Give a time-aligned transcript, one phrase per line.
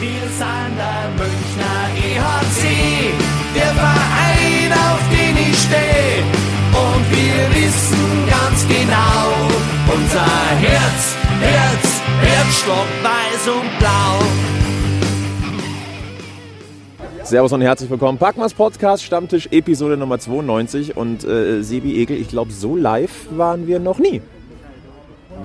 [0.00, 2.62] Wir sind der Münchner EHC,
[3.52, 6.22] der Verein, auf den ich stehe.
[6.70, 9.34] Und wir wissen ganz genau,
[9.92, 10.30] unser
[10.60, 14.22] Herz, Herz, Herzstock weiß und blau.
[17.24, 18.18] Servus und herzlich willkommen.
[18.18, 20.96] Packmas Podcast, Stammtisch, Episode Nummer 92.
[20.96, 24.22] Und äh, Sebi Egel, ich glaube, so live waren wir noch nie.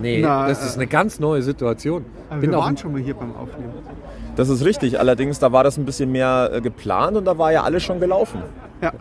[0.04, 2.06] Nee, Na, das ist eine ganz neue Situation.
[2.30, 3.74] Aber Bin wir auch waren schon mal hier beim Aufnehmen.
[4.36, 5.00] Das ist richtig.
[5.00, 8.00] Allerdings, da war das ein bisschen mehr äh, geplant und da war ja alles schon
[8.00, 8.42] gelaufen.
[8.82, 8.92] Ja.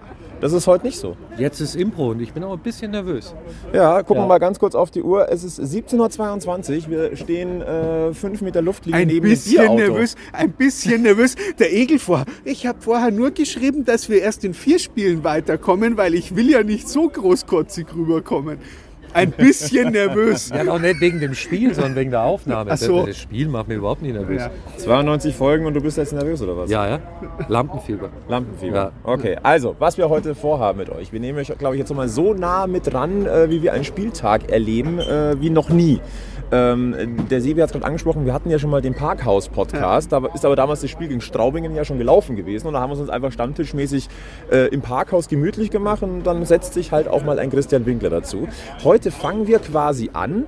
[0.41, 1.17] Das ist heute nicht so.
[1.39, 3.33] Jetzt ist Impro und ich bin auch ein bisschen nervös.
[3.73, 4.23] Ja, gucken Ja.
[4.25, 5.31] wir mal ganz kurz auf die Uhr.
[5.31, 6.91] Es ist 17.22 Uhr.
[6.91, 9.93] Wir stehen äh, fünf Meter Luftlinie Ein neben bisschen dem Bierauto.
[9.93, 11.37] nervös, ein bisschen nervös.
[11.61, 12.25] Der Egel vor.
[12.45, 16.51] Ich habe vorher nur geschrieben, dass wir erst in vier Spielen weiterkommen, weil ich will
[16.51, 18.59] ja nicht so großkotzig rüberkommen.
[19.15, 20.51] Ein bisschen nervös.
[20.51, 22.71] Ja, auch nicht wegen dem Spiel, sondern wegen der Aufnahme.
[22.73, 23.07] Ach so.
[23.07, 24.43] Das, Spiel macht mir überhaupt nicht nervös.
[24.43, 24.51] Ja.
[24.79, 26.71] 92 Folgen und du bist jetzt nervös oder was?
[26.71, 27.01] Ja, ja.
[27.49, 28.11] Lampenfieber.
[28.29, 28.77] Lampenfieber.
[28.77, 28.93] Ja.
[29.05, 31.13] Okay, also, was wir heute vorhaben mit euch.
[31.13, 33.85] Wir nehmen euch, glaube ich, jetzt nochmal so nah mit ran, äh, wie wir einen
[33.85, 36.01] Spieltag erleben, äh, wie noch nie.
[36.55, 36.95] Ähm,
[37.31, 40.13] der Sebi hat es gerade angesprochen, wir hatten ja schon mal den Parkhaus-Podcast.
[40.13, 42.67] Da ist aber damals das Spiel gegen Straubingen ja schon gelaufen gewesen.
[42.67, 44.09] Und da haben wir uns einfach stammtischmäßig
[44.51, 48.11] äh, im Parkhaus gemütlich gemacht und dann setzt sich halt auch mal ein Christian Winkler
[48.11, 48.49] dazu.
[48.85, 50.47] Heute fangen wir quasi an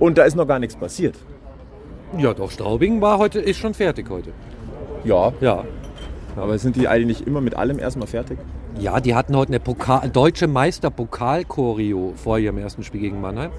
[0.00, 1.16] und da ist noch gar nichts passiert.
[2.16, 4.30] Ja, doch, Straubing war heute, ist schon fertig heute.
[5.04, 5.64] Ja, Ja.
[6.34, 8.38] aber sind die eigentlich immer mit allem erstmal fertig?
[8.80, 13.50] Ja, die hatten heute eine Pokal, deutsche Meister-Pokal-Choreo vor ihrem ersten Spiel gegen Mannheim.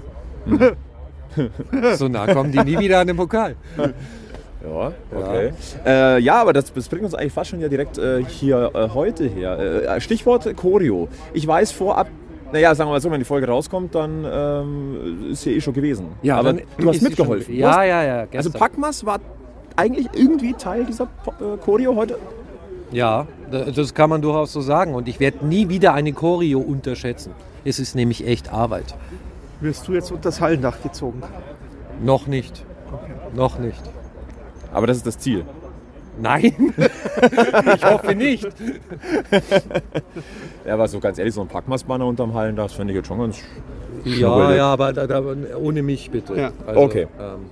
[1.96, 3.56] so nah kommen die nie wieder an den Pokal.
[4.62, 5.52] Ja, okay.
[5.84, 8.70] Ja, äh, ja aber das, das bringt uns eigentlich fast schon ja direkt äh, hier
[8.74, 9.58] äh, heute her.
[9.58, 11.08] Äh, Stichwort Choreo.
[11.32, 12.08] Ich weiß vorab,
[12.52, 15.72] naja, sagen wir mal so, wenn die Folge rauskommt, dann ähm, ist sie eh schon
[15.72, 16.08] gewesen.
[16.22, 17.54] Ja, aber du hast mitgeholfen.
[17.56, 18.18] Ja, hast, ja, ja.
[18.20, 18.52] Also gestern.
[18.54, 19.18] Packmas war
[19.76, 22.18] eigentlich irgendwie Teil dieser äh, Choreo heute?
[22.92, 24.94] Ja, da- das kann man durchaus so sagen.
[24.94, 27.32] Und ich werde nie wieder eine Choreo unterschätzen.
[27.64, 28.94] Es ist nämlich echt Arbeit.
[29.60, 31.22] Wirst du jetzt unter das Hallendach gezogen?
[32.02, 32.64] Noch nicht.
[33.34, 33.82] Noch nicht.
[34.72, 35.44] Aber das ist das Ziel.
[36.20, 36.74] Nein,
[37.74, 38.46] ich hoffe nicht.
[40.66, 43.18] Ja, aber so ganz ehrlich, so ein Packmas-Banner unterm Hallen, das finde ich jetzt schon
[43.18, 43.38] ganz
[44.04, 44.56] Ja, schnubbelig.
[44.58, 45.22] ja, aber da, da,
[45.58, 46.34] ohne mich bitte.
[46.36, 46.52] Ja.
[46.74, 47.06] Okay.
[47.18, 47.46] Ähm,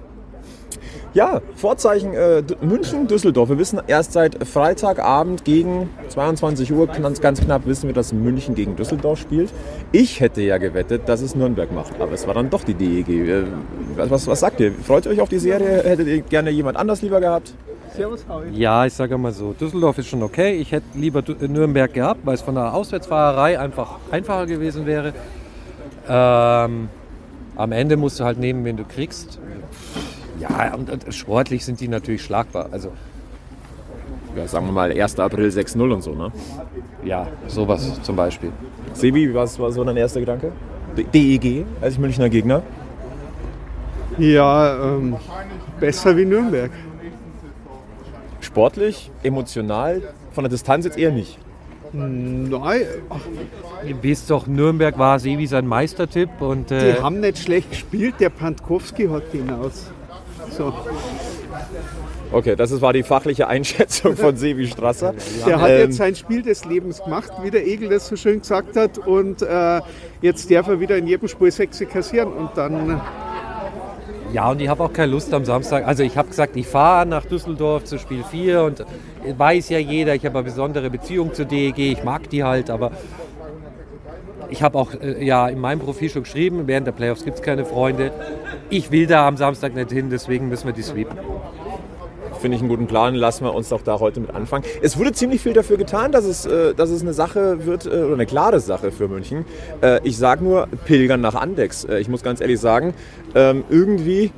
[1.14, 3.48] Ja, Vorzeichen äh, München, Düsseldorf.
[3.48, 8.54] Wir wissen erst seit Freitagabend gegen 22 Uhr ganz, ganz knapp wissen wir, dass München
[8.54, 9.50] gegen Düsseldorf spielt.
[9.90, 13.08] Ich hätte ja gewettet, dass es Nürnberg macht, aber es war dann doch die DEG.
[13.08, 13.44] Äh,
[13.96, 14.72] Was, was sagt ihr?
[14.72, 15.82] Freut ihr euch auf die Serie?
[15.82, 17.52] Hättet ihr gerne jemand anders lieber gehabt?
[18.52, 20.52] Ja, ich sage mal so, Düsseldorf ist schon okay.
[20.56, 25.14] Ich hätte lieber Dü- Nürnberg gehabt, weil es von der Auswärtsfahrerei einfach einfacher gewesen wäre.
[26.08, 26.88] Ähm,
[27.56, 29.38] am Ende musst du halt nehmen, wen du kriegst.
[30.38, 32.68] Ja, und, und sportlich sind die natürlich schlagbar.
[32.70, 32.92] Also
[34.36, 35.18] Ja, sagen wir mal 1.
[35.18, 36.30] April 6-0 und so, ne?
[37.04, 38.52] ja, sowas zum Beispiel.
[38.92, 40.52] Sebi, was war so dein erster Gedanke?
[40.96, 41.04] D-
[41.38, 42.62] DEG als Münchner Gegner?
[44.18, 45.16] Ja, ähm,
[45.80, 46.70] besser wie Nürnberg.
[48.40, 51.38] Sportlich, emotional, von der Distanz jetzt eher nicht.
[51.92, 53.20] Nein, ach,
[53.86, 58.16] Ihr wisst doch, Nürnberg war Sebi sein Meistertipp und die äh, haben nicht schlecht gespielt.
[58.20, 59.90] Der Pantkowski hat den aus.
[60.50, 60.72] So.
[62.30, 65.14] Okay, das ist- war die fachliche Einschätzung von Sebi Strasser.
[65.46, 68.40] Der hat Ähm, jetzt sein Spiel des Lebens gemacht, wie der Egel das so schön
[68.40, 68.98] gesagt hat.
[68.98, 69.80] Und äh,
[70.20, 72.32] jetzt darf er wieder in jedem Spiel Sechse kassieren.
[72.32, 73.00] Und dann,
[74.32, 75.86] Ja, und ich habe auch keine Lust am Samstag.
[75.86, 78.84] Also ich habe gesagt, ich fahre nach Düsseldorf zu Spiel 4 und
[79.38, 82.90] weiß ja jeder, ich habe eine besondere Beziehung zur DEG, ich mag die halt, aber
[84.50, 87.42] ich habe auch äh, ja in meinem Profil schon geschrieben, während der Playoffs gibt es
[87.42, 88.12] keine Freunde.
[88.70, 91.18] Ich will da am Samstag nicht hin, deswegen müssen wir die sweepen.
[92.40, 94.64] Finde ich einen guten Plan, lassen wir uns doch da heute mit anfangen.
[94.80, 97.88] Es wurde ziemlich viel dafür getan, dass es, äh, dass es eine Sache wird, äh,
[97.88, 99.44] oder eine klare Sache für München.
[99.80, 101.84] Äh, ich sage nur, pilgern nach Andex.
[101.84, 102.94] Äh, ich muss ganz ehrlich sagen,
[103.34, 104.30] ähm, irgendwie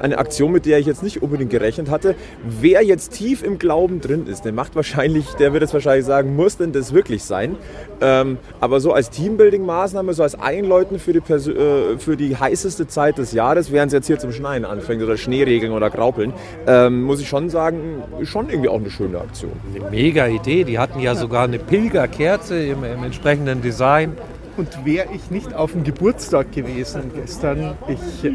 [0.00, 2.14] eine Aktion, mit der ich jetzt nicht unbedingt gerechnet hatte.
[2.44, 6.36] Wer jetzt tief im Glauben drin ist, der macht wahrscheinlich, der wird jetzt wahrscheinlich sagen,
[6.36, 7.56] muss denn das wirklich sein?
[8.00, 12.86] Ähm, aber so als Teambuilding-Maßnahme, so als Einläuten für die, Persö äh, für die heißeste
[12.86, 16.32] Zeit des Jahres, während es jetzt hier zum Schneien anfängt oder Schneeregeln oder Graupeln,
[16.66, 19.52] ähm, muss ich schon sagen, schon irgendwie auch eine schöne Aktion.
[19.74, 24.16] Eine mega Idee, die hatten ja sogar eine Pilgerkerze im, im entsprechenden Design.
[24.58, 28.30] Und wäre ich nicht auf dem Geburtstag gewesen gestern, ich äh,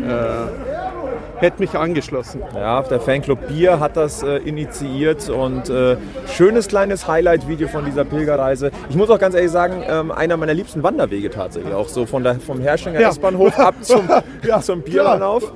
[1.38, 2.42] hätte mich angeschlossen.
[2.56, 5.98] Ja, der Fanclub Bier hat das äh, initiiert und äh,
[6.34, 8.72] schönes kleines Highlight-Video von dieser Pilgerreise.
[8.90, 11.74] Ich muss auch ganz ehrlich sagen, ähm, einer meiner liebsten Wanderwege tatsächlich.
[11.74, 13.10] Auch so von der, vom Herrschinger Ja.
[13.10, 14.08] S-Bahnhof ab zum,
[14.48, 14.82] Ja, zum.
[14.82, 15.52] Bierbahnhof.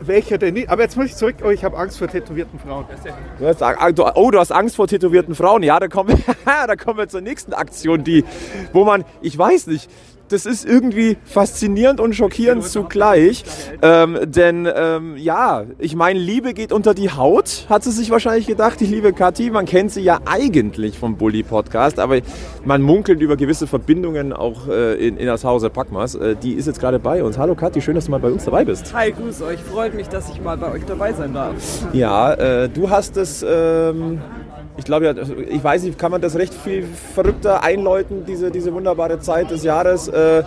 [0.00, 0.68] Welcher denn nicht?
[0.70, 1.36] Aber jetzt muss ich zurück.
[1.44, 2.84] Oh, ich habe Angst vor tätowierten Frauen.
[3.38, 5.62] Du hast, ah, du- oh, du hast Angst vor tätowierten Frauen.
[5.62, 6.34] Ja, da kommen, wir-
[6.66, 8.24] da kommen wir zur nächsten Aktion, die,
[8.72, 9.90] wo man, ich weiß nicht,
[10.32, 13.44] das ist irgendwie faszinierend und schockierend zugleich.
[13.82, 18.46] Ähm, denn ähm, ja, ich meine, Liebe geht unter die Haut, hat sie sich wahrscheinlich
[18.46, 19.50] gedacht, die liebe Kathi.
[19.50, 22.18] Man kennt sie ja eigentlich vom Bully-Podcast, aber
[22.64, 26.14] man munkelt über gewisse Verbindungen auch äh, in, in das Hause Packmas.
[26.14, 27.36] Äh, die ist jetzt gerade bei uns.
[27.38, 28.92] Hallo Kathi, schön, dass du mal bei uns dabei bist.
[28.94, 29.60] Hi, grüß euch.
[29.60, 31.54] Freut mich, dass ich mal bei euch dabei sein darf.
[31.92, 34.20] Ja, äh, du hast es, ähm,
[34.76, 35.14] ich glaube ja,
[35.48, 36.84] ich weiß nicht, kann man das recht viel
[37.14, 40.08] verrückter einläuten, diese, diese wunderbare Zeit des Jahres.
[40.08, 40.44] Äh,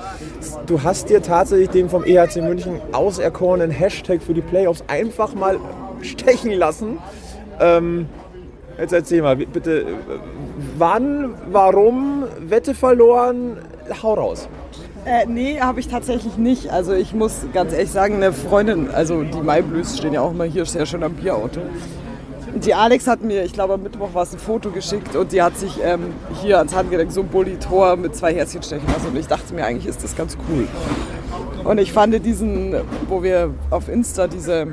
[0.65, 5.59] du hast dir tatsächlich den vom EHC München auserkorenen Hashtag für die Playoffs einfach mal
[6.01, 6.97] stechen lassen.
[7.59, 8.07] Ähm,
[8.79, 9.85] jetzt erzähl mal, bitte, äh,
[10.77, 13.57] wann, warum, Wette verloren,
[14.01, 14.49] hau raus.
[15.05, 16.71] Äh, nee, habe ich tatsächlich nicht.
[16.71, 20.45] Also ich muss ganz ehrlich sagen, eine Freundin, also die Maiblüs stehen ja auch immer
[20.45, 21.61] hier sehr schön am Bierauto.
[22.55, 25.33] Und Die Alex hat mir, ich glaube am Mittwoch war es ein Foto geschickt und
[25.33, 29.07] die hat sich ähm, hier ans Handgelenk so ein Bulli-Tor mit zwei Herzchen stechen lassen.
[29.07, 30.65] Und ich dachte mir, eigentlich ist das ganz cool.
[31.65, 32.73] Und ich fand diesen,
[33.09, 34.67] wo wir auf Insta diese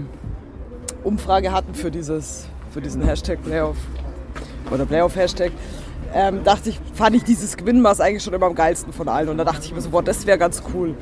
[1.02, 3.76] Umfrage hatten für, dieses, für diesen Hashtag Playoff
[4.70, 5.50] oder Playoff-Hashtag,
[6.14, 9.28] ähm, dachte ich, fand ich dieses Gewinnmaß eigentlich schon immer am geilsten von allen.
[9.28, 10.94] Und da dachte ich mir so, boah, das wäre ganz cool.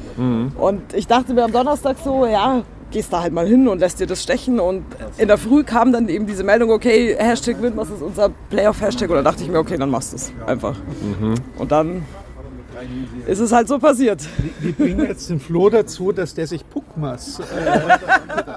[0.56, 4.00] Und ich dachte mir am Donnerstag so, ja, gehst da halt mal hin und lässt
[4.00, 4.60] dir das stechen.
[4.60, 4.84] Und
[5.18, 9.10] in der Früh kam dann eben diese Meldung, okay, Hashtag Gewinnmaß ist unser Playoff-Hashtag.
[9.10, 10.76] Und da dachte ich mir, okay, dann machst du es einfach.
[11.58, 12.02] Und dann
[13.26, 14.22] ist es halt so passiert.
[14.60, 17.44] Wir bringen jetzt den Flo dazu, dass der sich Puckmas äh,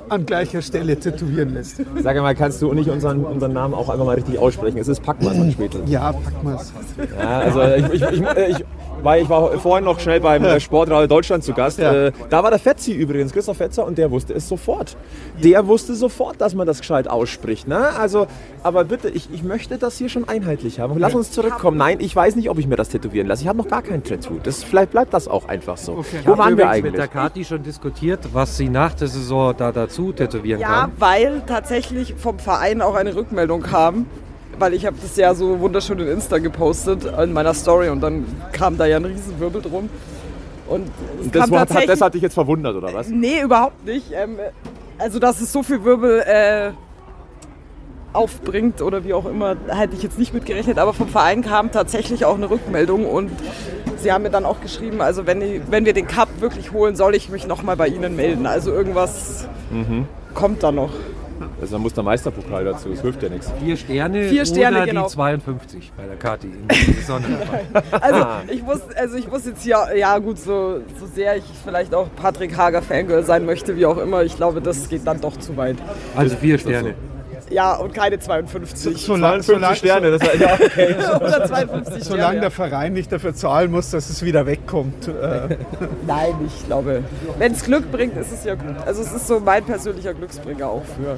[0.10, 1.82] an gleicher Stelle tätowieren lässt.
[2.02, 4.78] Sag mal, kannst du nicht unseren, unseren Namen auch einfach mal richtig aussprechen?
[4.78, 5.82] Es ist Packmas am Spätel.
[5.88, 6.72] Ja, Puckmas.
[7.20, 8.22] Ja, also ich, ich, ich,
[8.60, 8.66] ich,
[9.04, 11.80] weil ich war vorhin noch schnell beim äh, Sportradio Deutschland zu Gast.
[11.80, 12.08] Ja.
[12.08, 14.96] Äh, da war der Fetzi übrigens, Christoph Fetzer, und der wusste es sofort.
[15.42, 17.68] Der wusste sofort, dass man das gescheit ausspricht.
[17.68, 17.90] Ne?
[17.98, 18.28] Also,
[18.64, 20.98] aber bitte, ich, ich möchte das hier schon einheitlich haben.
[20.98, 21.78] Lass uns zurückkommen.
[21.78, 23.44] Nein, ich weiß nicht, ob ich mir das tätowieren lasse.
[23.44, 24.40] Ich habe noch gar kein Tattoo.
[24.42, 26.04] Das, vielleicht bleibt das auch einfach so.
[26.12, 27.12] Ich Wo habe waren wir übrigens mit der eigentlich?
[27.14, 30.92] Kati schon diskutiert, was sie nach der Saison da dazu tätowieren Ja, kann.
[31.00, 34.06] weil tatsächlich vom Verein auch eine Rückmeldung kam.
[34.63, 37.89] Weil ich habe das ja so wunderschön in Insta gepostet, in meiner Story.
[37.89, 39.89] Und dann kam da ja ein Riesenwirbel drum.
[40.69, 40.88] Und
[41.21, 43.10] es Das, hat, das hat dich jetzt verwundert, oder was?
[43.10, 44.13] Nee, überhaupt nicht.
[44.13, 44.38] Ähm,
[44.98, 46.71] also, dass es so viel Wirbel äh,
[48.13, 50.80] aufbringt oder wie auch immer, hätte ich jetzt nicht mit gerechnet.
[50.80, 53.31] Aber vom Verein kam tatsächlich auch eine Rückmeldung und
[53.98, 56.95] sie haben mir dann auch geschrieben, also wenn, die, wenn wir den Cup wirklich holen,
[56.95, 58.45] soll ich mich nochmal bei Ihnen melden.
[58.45, 60.07] Also irgendwas Mhm.
[60.33, 60.92] kommt da noch.
[61.60, 62.90] Also, da muss der Meisterpokal dazu.
[62.90, 63.51] Das hilft ja nichts.
[63.63, 65.07] Vier Sterne, Vier Sterne, oder genau.
[65.07, 66.48] die 52 bei der Kati.
[66.48, 66.63] in.
[68.01, 71.94] Also ich muss, also ich muss jetzt hier, ja gut, so, so sehr ich vielleicht
[71.94, 75.38] auch Patrick Hager Fangirl sein möchte, wie auch immer, ich glaube, das geht dann doch
[75.38, 75.78] zu weit.
[76.16, 76.95] Also vier Sterne.
[77.54, 78.98] Ja, und keine 52.
[79.06, 80.96] Solange, solange, Sterne, das war, ja, okay.
[81.18, 82.40] Oder 52 solange Sterne.
[82.42, 85.08] der Verein nicht dafür zahlen muss, dass es wieder wegkommt.
[85.08, 85.12] Äh,
[86.08, 87.04] Nein, ich glaube,
[87.38, 88.76] wenn es Glück bringt, ist es ja gut.
[88.86, 91.12] Also es ist so mein persönlicher Glücksbringer auch für.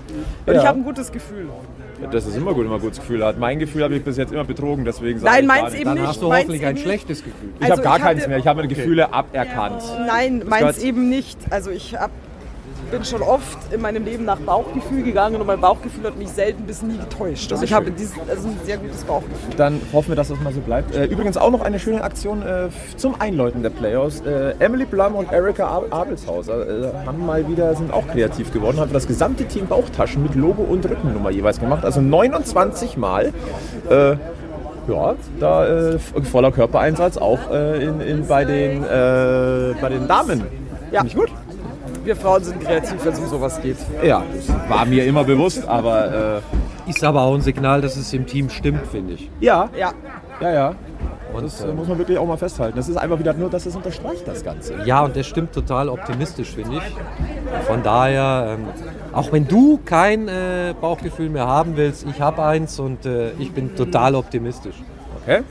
[0.45, 0.61] Und Ja.
[0.61, 1.47] ich habe ein gutes Gefühl.
[2.11, 3.39] Das ist immer gut, wenn man ein gutes Gefühl hat.
[3.39, 5.81] Mein Gefühl habe ich bis jetzt immer betrogen, deswegen sage Nein, ich meins nicht.
[5.81, 6.07] eben Dann nicht.
[6.07, 7.49] hast du hoffentlich ein schlechtes Gefühl.
[7.57, 8.37] Ich Also habe gar ich keins mehr.
[8.37, 9.81] Ich habe meine Gefühle aberkannt.
[10.05, 11.39] Nein, meins eben nicht.
[11.49, 12.11] Also ich hab,
[12.95, 16.63] bin schon oft in meinem Leben nach Bauchgefühl gegangen und mein Bauchgefühl hat mich selten
[16.63, 17.51] bis nie getäuscht.
[17.51, 19.53] Also ich habe dieses, also ein sehr gutes Bauchgefühl.
[19.57, 20.95] Dann hoffen wir, dass das mal so bleibt.
[20.95, 24.21] Äh, übrigens auch noch eine schöne Aktion äh, zum Einläuten der Playoffs.
[24.21, 28.79] Äh, Emily Blum und Erika Ab- Abelshauser äh, haben mal wieder, sind auch kreativ geworden,
[28.79, 31.83] haben für das gesamte Team Bauchtaschen mit Logo und Rückennummer jeweils gemacht.
[31.83, 33.33] Also 29 Mal.
[33.89, 34.15] Äh,
[34.87, 40.43] ja, da äh, voller Körpereinsatz auch äh, in, in, bei, den, äh, bei den Damen.
[40.91, 41.01] Ja.
[41.01, 41.29] Finde ich gut.
[42.05, 43.77] Wir Frauen sind kreativ, wenn es um sowas geht.
[44.03, 46.41] Ja, das war mir immer bewusst, aber
[46.85, 49.29] äh, Ist aber auch ein Signal, dass es im Team stimmt, finde ich.
[49.39, 49.91] ja, Ja,
[50.39, 50.75] ja, ja.
[51.33, 52.77] Und, Das äh, äh, muss man wirklich auch mal festhalten.
[52.77, 54.75] Das ist einfach wieder nur, dass das unterstreicht das Ganze.
[54.85, 57.65] ja, und der stimmt total optimistisch, finde ich.
[57.65, 58.67] Von daher, ähm,
[59.11, 63.51] auch wenn du kein äh, Bauchgefühl mehr haben willst, ich habe eins und äh, ich
[63.51, 64.75] bin total optimistisch.
[65.23, 65.41] Okay?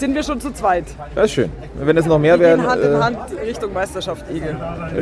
[0.00, 0.84] Sind wir schon zu zweit.
[1.14, 1.50] Das ist schön.
[1.78, 2.70] Wenn es noch mehr Wir gehen werden.
[2.70, 4.56] Hand in äh, Hand Richtung Meisterschaft Egel.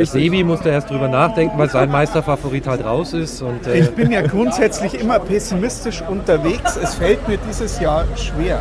[0.04, 3.42] Sebi musste erst drüber nachdenken, weil sein Meisterfavorit halt raus ist.
[3.42, 6.76] Und, äh, ich bin ja grundsätzlich immer pessimistisch unterwegs.
[6.76, 8.60] Es fällt mir dieses Jahr schwer.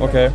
[0.00, 0.30] Okay.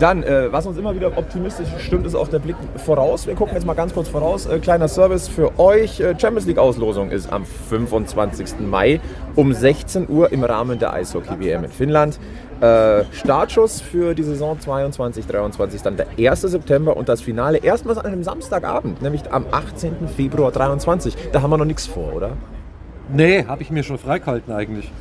[0.00, 3.26] Dann, äh, was uns immer wieder optimistisch stimmt, ist auch der Blick voraus.
[3.26, 4.46] Wir gucken jetzt mal ganz kurz voraus.
[4.46, 6.00] Äh, kleiner Service für euch.
[6.00, 8.60] Äh, Champions League Auslosung ist am 25.
[8.60, 8.98] Mai
[9.36, 12.18] um 16 Uhr im Rahmen der Eishockey-WM in Finnland.
[12.60, 16.42] Äh, Startschuss für die Saison 22-23 dann der 1.
[16.42, 20.08] September und das Finale erstmals an einem Samstagabend, nämlich am 18.
[20.14, 21.16] Februar 23.
[21.32, 22.32] Da haben wir noch nichts vor, oder?
[23.12, 24.92] Nee, habe ich mir schon freigehalten eigentlich.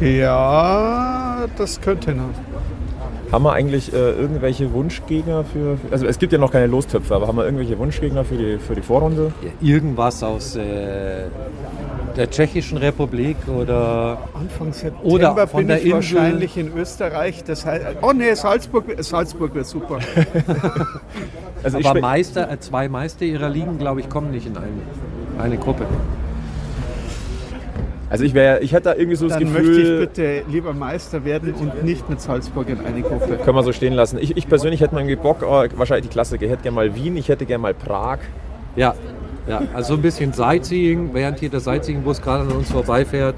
[0.00, 2.30] Ja, das könnte noch.
[3.32, 7.28] Haben wir eigentlich äh, irgendwelche Wunschgegner für, also es gibt ja noch keine Lostöpfe, aber
[7.28, 9.32] haben wir irgendwelche Wunschgegner für die, für die Vorrunde?
[9.42, 11.26] Ja, irgendwas aus äh,
[12.20, 17.42] der Tschechischen Republik oder Anfang September Oder von bin der ich Insel- wahrscheinlich in Österreich.
[17.44, 19.98] Das heißt, oh nee, Salzburg, Salzburg wäre super.
[21.62, 24.68] Also aber Meister, äh, zwei Meister ihrer Ligen, glaube ich, kommen nicht in eine,
[25.38, 25.84] eine Gruppe.
[28.08, 31.22] Also ich wäre, ich hätte da irgendwie so das Dann möchte ich bitte lieber Meister
[31.26, 33.36] werden und nicht mit Salzburg in eine Gruppe.
[33.44, 34.16] können wir so stehen lassen.
[34.18, 36.94] Ich, ich persönlich hätte mal irgendwie Bock, oh, wahrscheinlich die Klassiker, ich hätte gerne mal
[36.94, 38.18] Wien, ich hätte gerne mal Prag.
[38.74, 38.94] Ja,
[39.50, 43.34] ja, also ein bisschen Sightseeing, während hier der Sightseeing-Bus gerade an uns vorbeifährt.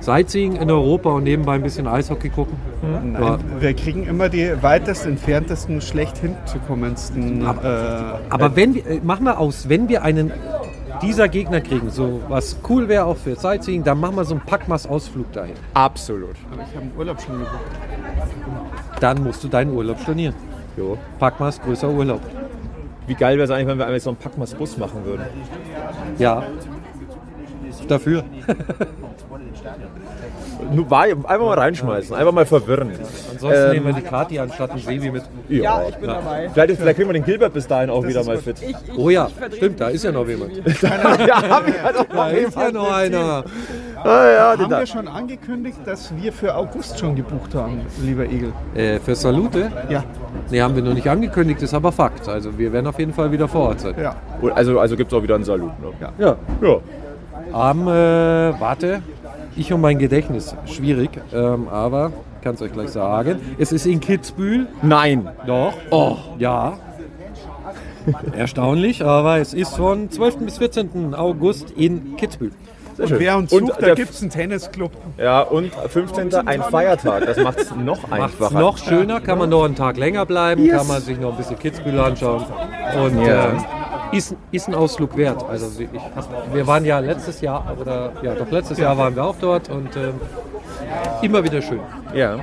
[0.00, 2.56] Sightseeing in Europa und nebenbei ein bisschen Eishockey gucken.
[2.82, 3.38] Nein, Ja.
[3.60, 7.44] wir kriegen immer die weitest entferntesten, schlecht hinzukommendsten.
[7.46, 10.32] Aber- äh, Aber wenn wir, äh, machen wir aus, wenn wir einen
[11.02, 14.44] dieser Gegner kriegen, so was cool wäre auch für Sightseeing, dann machen wir so einen
[14.44, 15.54] Packmas-Ausflug dahin.
[15.74, 16.36] Absolut.
[16.52, 17.50] aber ich habe einen Urlaub schon gebucht.
[19.00, 20.34] Dann musst du deinen Urlaub stornieren.
[20.76, 20.96] Jo.
[21.18, 22.20] Packmas, größer Urlaub.
[23.10, 25.24] Wie geil wäre es eigentlich, wenn wir einmal so einen Packmas Bus machen würden?
[26.18, 26.44] Ja.
[27.88, 28.22] Dafür.
[30.72, 32.92] Nur war, einfach mal reinschmeißen, einfach mal verwirren.
[33.32, 35.24] Ansonsten Ähm, nehmen wir die Kati anstatt einen Sebi mit.
[35.48, 36.48] Ja, ich bin dabei.
[36.52, 38.62] Vielleicht, vielleicht kriegen wir den Gilbert bis dahin auch wieder mal fit.
[38.62, 40.56] Ich, ich, Oh ja, stimmt, da ist ja noch jemand.
[41.26, 43.42] ja, hab ich auch Da ist ja noch einer.
[44.04, 48.52] Ah, ja, Haben wir schon angekündigt, dass wir für August schon gebucht haben, lieber Igel?
[48.74, 49.70] Äh, für Salute?
[49.88, 50.04] Ja,
[50.50, 52.28] Ne, haben wir noch nicht angekündigt, ist aber Fakt.
[52.28, 53.94] Also wir werden auf jeden Fall wieder vor Ort sein.
[54.00, 54.14] ja.
[54.54, 55.72] Also, also gibt es auch wieder einen Salut.
[55.80, 55.92] Ne?
[56.18, 56.36] Ja.
[56.60, 56.76] Ja.
[57.52, 57.90] Am, äh,
[58.60, 59.02] warte,
[59.56, 63.38] ich und mein Gedächtnis, schwierig, ähm, aber kann es euch gleich sagen.
[63.58, 64.66] Es ist in Kitzbühel.
[64.82, 65.28] Nein.
[65.46, 65.74] Doch.
[65.90, 66.16] Oh.
[66.38, 66.78] Ja.
[68.36, 70.38] Erstaunlich, aber es ist von 12.
[70.38, 71.14] bis 14.
[71.14, 72.52] August in Kitzbühel.
[73.00, 74.92] Sehr Und wer uns sucht, der- da gibt es einen Tennisclub.
[75.18, 76.34] Ja, und 15.
[76.46, 77.26] ein Feiertag.
[77.26, 78.58] Das macht es noch Macht's einfacher.
[78.60, 81.58] noch schöner, kann man noch einen Tag länger bleiben, kann man sich noch ein bisschen
[81.58, 82.44] Kitzbühel anschauen.
[83.02, 83.50] Und Ja.
[83.50, 83.64] ähm,
[84.12, 85.44] ist, ist ein Ausflug wert.
[85.48, 85.88] Also ich,
[86.52, 89.94] wir waren ja letztes Jahr, oder ja doch letztes Jahr waren wir auch dort und
[89.96, 90.14] ähm,
[91.22, 91.80] immer wieder schön.
[92.14, 92.40] Ja.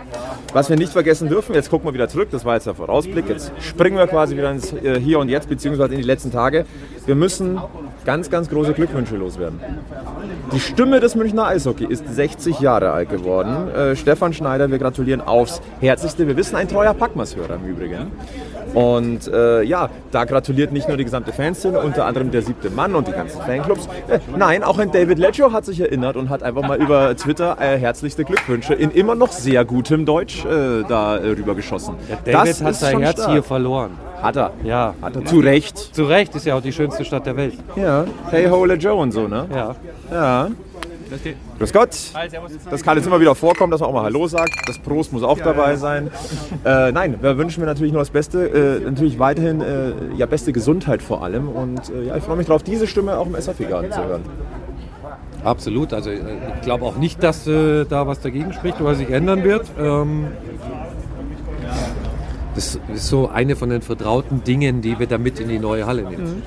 [0.53, 3.27] Was wir nicht vergessen dürfen, jetzt gucken wir wieder zurück, das war jetzt der Vorausblick,
[3.27, 6.65] jetzt springen wir quasi wieder ins äh, Hier und Jetzt, beziehungsweise in die letzten Tage.
[7.07, 7.57] Wir müssen
[8.05, 9.61] ganz, ganz große Glückwünsche loswerden.
[10.51, 13.69] Die Stimme des Münchner Eishockey ist 60 Jahre alt geworden.
[13.69, 16.27] Äh, Stefan Schneider, wir gratulieren aufs Herzlichste.
[16.27, 18.11] Wir wissen, ein treuer Packmas-Hörer im Übrigen.
[18.74, 22.95] Und äh, ja, da gratuliert nicht nur die gesamte Fanszene, unter anderem der siebte Mann
[22.95, 23.88] und die ganzen Fanclubs.
[24.07, 27.57] Äh, nein, auch ein David Ledger hat sich erinnert und hat einfach mal über Twitter
[27.59, 31.95] äh, herzlichste Glückwünsche in immer noch sehr gutem Deutsch äh, da äh, rübergeschossen.
[32.25, 33.31] David hat ist sein Herz stark.
[33.31, 33.91] hier verloren.
[34.21, 34.51] Hat er.
[34.63, 35.25] Ja, Hat er.
[35.25, 35.77] Zu Recht.
[35.77, 37.53] zu Recht ist ja auch die schönste Stadt der Welt.
[37.75, 38.05] Ja.
[38.31, 39.45] Hey Hole Joe und so, ne?
[39.53, 39.75] Ja.
[40.12, 40.47] Ja.
[41.57, 41.89] Grüß Gott.
[42.69, 44.53] Das kann jetzt immer wieder vorkommen, dass man auch mal Hallo sagt.
[44.67, 46.11] Das Prost muss auch dabei sein.
[46.65, 48.47] Äh, nein, wir wünschen mir natürlich nur das Beste.
[48.47, 51.49] Äh, natürlich weiterhin äh, ja, beste Gesundheit vor allem.
[51.49, 54.23] Und äh, ja, ich freue mich darauf, diese Stimme auch im SAP-Garten zu hören.
[55.43, 55.93] Absolut.
[55.93, 56.19] Also äh,
[56.55, 59.65] ich glaube auch nicht, dass äh, da was dagegen spricht oder sich ändern wird.
[59.79, 60.27] Ähm,
[62.55, 65.85] das ist so eine von den vertrauten Dingen, die wir da mit in die neue
[65.85, 66.41] Halle nehmen.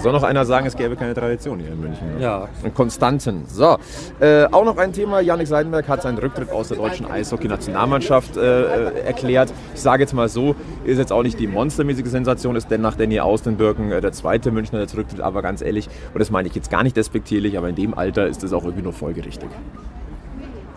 [0.00, 2.14] Soll noch einer sagen, es gäbe keine Tradition hier in München.
[2.16, 2.22] ne?
[2.22, 2.48] Ja.
[2.62, 3.44] Und Konstanten.
[3.48, 3.78] So,
[4.20, 5.20] äh, auch noch ein Thema.
[5.20, 9.52] Yannick Seidenberg hat seinen Rücktritt aus der deutschen Eishockey-Nationalmannschaft äh, erklärt.
[9.74, 12.94] Ich sage jetzt mal so, ist jetzt auch nicht die monstermäßige Sensation, ist denn nach
[12.94, 15.20] Danny Austenbirken äh, der zweite Münchner, der zurücktritt.
[15.20, 18.26] Aber ganz ehrlich, und das meine ich jetzt gar nicht despektierlich, aber in dem Alter
[18.26, 19.48] ist das auch irgendwie nur folgerichtig.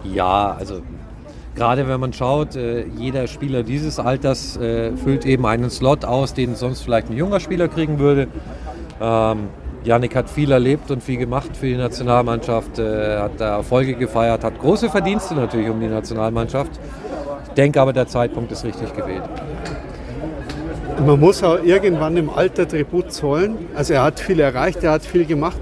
[0.04, 0.82] Ja, also
[1.56, 6.34] gerade wenn man schaut, äh, jeder Spieler dieses Alters äh, füllt eben einen Slot aus,
[6.34, 8.28] den sonst vielleicht ein junger Spieler kriegen würde.
[9.02, 9.50] Ähm,
[9.84, 14.44] Yannick hat viel erlebt und viel gemacht für die Nationalmannschaft, äh, hat da Erfolge gefeiert,
[14.44, 16.72] hat große Verdienste natürlich um die Nationalmannschaft.
[17.48, 19.24] Ich denke aber, der Zeitpunkt ist richtig gewählt.
[21.06, 23.58] Man muss auch irgendwann im Alter Tribut zollen.
[23.76, 25.58] Also er hat viel erreicht, er hat viel gemacht.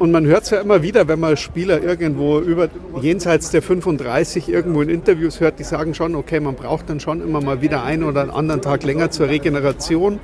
[0.00, 2.68] Und man hört es ja immer wieder, wenn man Spieler irgendwo über
[3.00, 7.22] jenseits der 35 irgendwo in Interviews hört, die sagen schon, okay, man braucht dann schon
[7.22, 10.18] immer mal wieder einen oder einen anderen Tag länger zur Regeneration.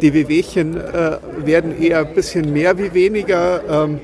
[0.00, 3.60] Die Wehwehchen äh, werden eher ein bisschen mehr wie weniger.
[3.68, 4.00] Ähm,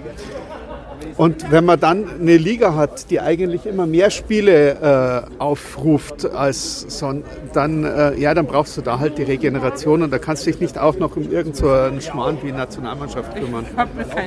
[1.16, 6.80] Und wenn man dann eine Liga hat, die eigentlich immer mehr Spiele äh, aufruft als
[6.88, 7.12] so,
[7.52, 10.60] dann, äh, ja, dann brauchst du da halt die Regeneration und da kannst du dich
[10.60, 13.66] nicht auch noch um irgendeinen so Schmarrn wie Nationalmannschaft kümmern.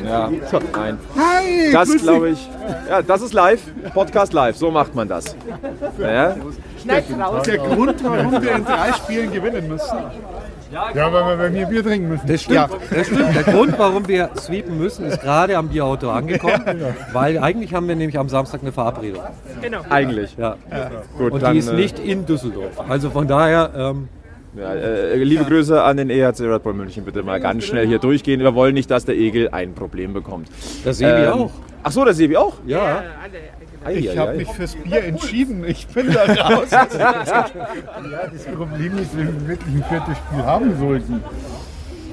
[0.05, 0.59] Ja, so.
[0.75, 0.99] nein.
[1.17, 2.47] Hi, das glaube ich.
[2.87, 3.61] Ja, das ist live.
[3.95, 4.55] Podcast live.
[4.55, 5.35] So macht man das.
[5.99, 6.35] Ja.
[6.85, 7.01] Der,
[7.41, 9.97] der Grund, warum wir in drei Spielen gewinnen müssen,
[10.73, 12.27] ja, weil wir bei mir Bier trinken müssen.
[12.27, 12.69] Das stimmt, ja.
[12.89, 13.35] das stimmt.
[13.35, 16.63] Der Grund, warum wir sweepen müssen, ist gerade am Bierauto angekommen.
[17.11, 19.23] Weil eigentlich haben wir nämlich am Samstag eine Verabredung.
[19.61, 19.81] Genau.
[19.89, 20.35] Eigentlich.
[20.37, 20.57] Ja.
[20.69, 20.91] ja.
[21.17, 22.89] Gut, Und dann, die ist äh, nicht in Düsseldorf.
[22.89, 23.71] Also von daher.
[23.75, 24.09] Ähm,
[24.55, 27.03] ja, äh, liebe Grüße an den EHC Red Bull München.
[27.05, 28.39] Bitte mal ganz schnell hier durchgehen.
[28.39, 30.47] Wir wollen nicht, dass der Egel ein Problem bekommt.
[30.83, 31.51] Das Sebi ähm, auch.
[31.81, 32.53] Ach so, das Sebi auch?
[32.65, 32.77] Ja.
[32.77, 33.03] ja
[33.91, 35.63] ich habe mich fürs Bier entschieden.
[35.65, 36.69] Ich bin da raus.
[36.71, 36.87] ja,
[38.31, 41.23] das Problem ist, wenn wir wirklich ein viertes Spiel haben sollten,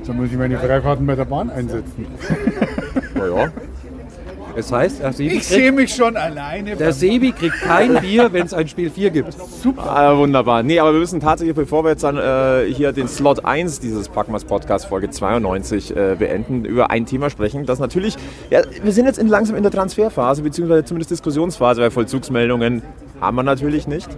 [0.07, 2.07] dann muss ich meine Freifahrten bei der Bahn einsetzen.
[3.15, 3.53] Naja.
[4.57, 6.77] Das heißt, der Sebi ich sehe mich schon alleine.
[6.77, 9.33] Der Sebi kriegt kein Bier, wenn es ein Spiel 4 gibt.
[9.33, 9.85] Super.
[9.85, 10.63] Ah, wunderbar.
[10.63, 14.09] Nee, aber wir müssen tatsächlich, bevor wir jetzt dann äh, hier den Slot 1 dieses
[14.09, 18.17] Packmas Podcast Folge 92 äh, beenden, über ein Thema sprechen, das natürlich,
[18.51, 22.83] ja, wir sind jetzt in, langsam in der Transferphase, beziehungsweise zumindest Diskussionsphase, weil Vollzugsmeldungen
[23.21, 24.09] haben wir natürlich nicht.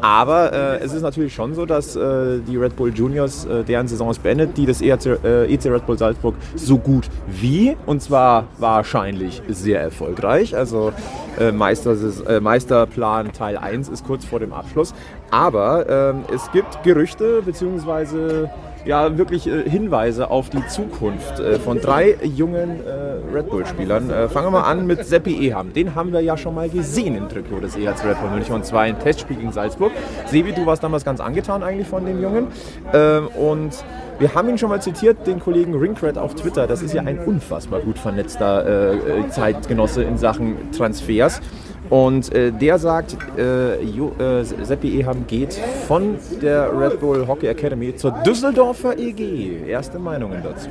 [0.00, 3.88] Aber äh, es ist natürlich schon so, dass äh, die Red Bull Juniors, äh, deren
[3.88, 8.46] Saison beendet, die das EC, äh, EC Red Bull Salzburg so gut wie, und zwar
[8.58, 10.56] wahrscheinlich sehr erfolgreich.
[10.56, 10.92] Also
[11.38, 11.96] äh, Meister,
[12.28, 14.94] äh, Meisterplan Teil 1 ist kurz vor dem Abschluss.
[15.30, 18.48] Aber ähm, es gibt Gerüchte bzw
[18.84, 24.10] ja wirklich äh, Hinweise auf die Zukunft äh, von drei jungen äh, Red Bull-Spielern.
[24.10, 25.72] Äh, fangen wir mal an mit Seppi Eham.
[25.72, 28.64] Den haben wir ja schon mal gesehen im Trikot des EHC Red Bull München und
[28.64, 29.92] zwar im Testspiel gegen Salzburg.
[30.26, 32.48] Sebi, du warst damals ganz angetan eigentlich von dem Jungen.
[32.92, 33.84] Ähm, und
[34.18, 36.66] wir haben ihn schon mal zitiert, den Kollegen Ringcred auf Twitter.
[36.66, 41.40] Das ist ja ein unfassbar gut vernetzter äh, Zeitgenosse in Sachen Transfers.
[41.90, 45.54] Und äh, der sagt, äh, jo, äh, Seppi Eham geht
[45.88, 49.66] von der Red Bull Hockey Academy zur Düsseldorfer EG.
[49.66, 50.68] Erste Meinungen dazu.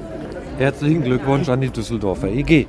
[0.57, 2.67] Herzlichen Glückwunsch an die Düsseldorfer EG.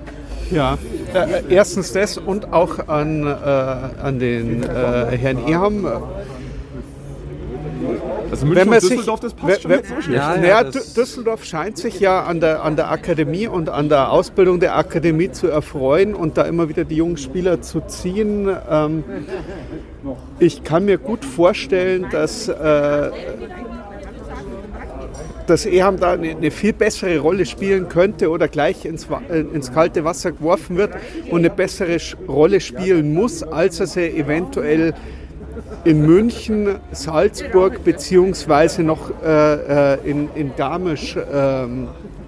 [0.50, 0.78] Ja,
[1.14, 5.86] äh, erstens das und auch an, äh, an den äh, Herrn Eham
[8.30, 10.10] also München wenn man und Düsseldorf, sich, das passt schon wenn, so schlecht.
[10.10, 14.60] Ja, ja, Düsseldorf scheint sich ja an der, an der Akademie und an der Ausbildung
[14.60, 18.48] der Akademie zu erfreuen und da immer wieder die jungen Spieler zu ziehen.
[18.70, 19.04] Ähm,
[20.38, 23.10] ich kann mir gut vorstellen, dass äh,
[25.50, 29.72] dass Eham da eine, eine, viel bessere Rolle spielen könnte oder gleich ins, äh, ins,
[29.72, 30.92] kalte Wasser geworfen wird
[31.28, 31.96] und eine bessere
[32.28, 34.94] Rolle spielen muss, als er sie eventuell
[35.84, 41.66] in München, Salzburg beziehungsweise noch äh, äh, in, in Garmisch äh,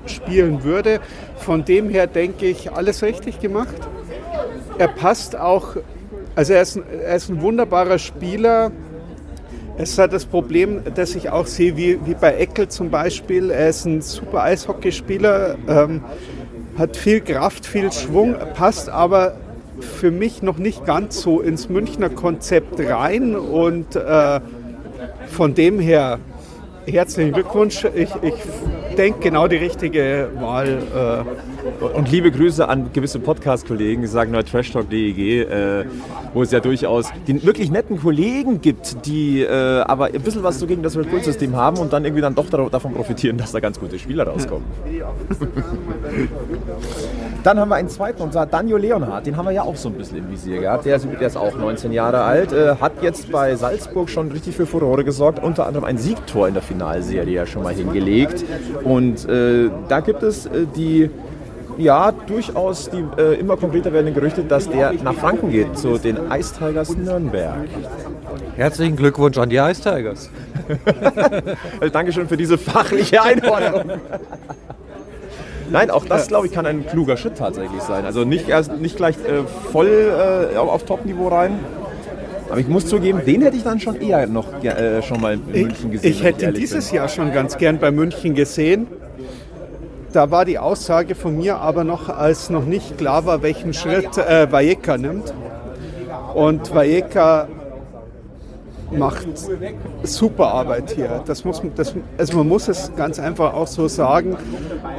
[0.06, 1.00] spielen würde.
[1.36, 3.74] Von dem her denke ich, alles richtig gemacht.
[4.78, 5.76] Er passt auch,
[6.34, 8.72] also er ist, er ist ein wunderbarer Spieler.
[9.76, 13.50] Es hat das Problem, das ich auch sehe, wie, wie bei Eckel zum Beispiel.
[13.50, 16.04] Er ist ein super Eishockeyspieler, ähm,
[16.78, 19.36] hat viel Kraft, viel Schwung, passt aber
[19.80, 24.40] für mich noch nicht ganz so ins Münchner Konzept rein und äh,
[25.28, 26.18] von dem her
[26.86, 27.84] herzlichen Glückwunsch.
[27.94, 28.34] Ich, ich
[28.96, 30.82] denke, genau die richtige Wahl.
[30.94, 31.86] Äh.
[31.86, 35.84] Und liebe Grüße an gewisse Podcast-Kollegen, die sagen nur Trash Talk DEG, äh,
[36.34, 40.58] wo es ja durchaus die wirklich netten Kollegen gibt, die äh, aber ein bisschen was
[40.58, 43.60] so gegen das Red Bull-System haben und dann irgendwie dann doch davon profitieren, dass da
[43.60, 44.64] ganz gute Spieler rauskommen.
[47.42, 49.26] Dann haben wir einen zweiten, und zwar Daniel Leonhardt.
[49.26, 50.84] Den haben wir ja auch so ein bisschen im Visier gehabt.
[50.84, 54.54] Der ist, der ist auch 19 Jahre alt, äh, hat jetzt bei Salzburg schon richtig
[54.54, 55.42] für Furore gesorgt.
[55.42, 58.44] Unter anderem ein Siegtor in der Finalserie ja schon mal hingelegt.
[58.84, 61.10] Und äh, da gibt es äh, die
[61.78, 66.18] ja, durchaus die äh, immer konkreter werdenden Gerüchte, dass der nach Franken geht, zu den
[66.30, 67.66] Ice Tigers Nürnberg.
[68.56, 70.30] Herzlichen Glückwunsch an die Ice Tigers.
[71.92, 73.98] Dankeschön für diese fachliche Einordnung.
[75.70, 78.04] Nein, auch das, glaube ich, kann ein kluger Schritt tatsächlich sein.
[78.04, 81.58] Also nicht erst nicht gleich äh, voll äh, auf Top-Niveau rein.
[82.50, 85.46] Aber ich muss zugeben, den hätte ich dann schon eher noch äh, schon mal in
[85.46, 86.10] München gesehen.
[86.10, 86.96] Ich, ich hätte ihn dieses bin.
[86.96, 88.86] Jahr schon ganz gern bei München gesehen.
[90.12, 94.18] Da war die Aussage von mir aber noch, als noch nicht klar war, welchen Schritt
[94.18, 95.32] äh, Valleca nimmt.
[96.34, 97.48] Und Valleca
[98.98, 99.26] macht
[100.02, 101.22] super Arbeit hier.
[101.26, 104.36] Das muss, das, also man muss es ganz einfach auch so sagen.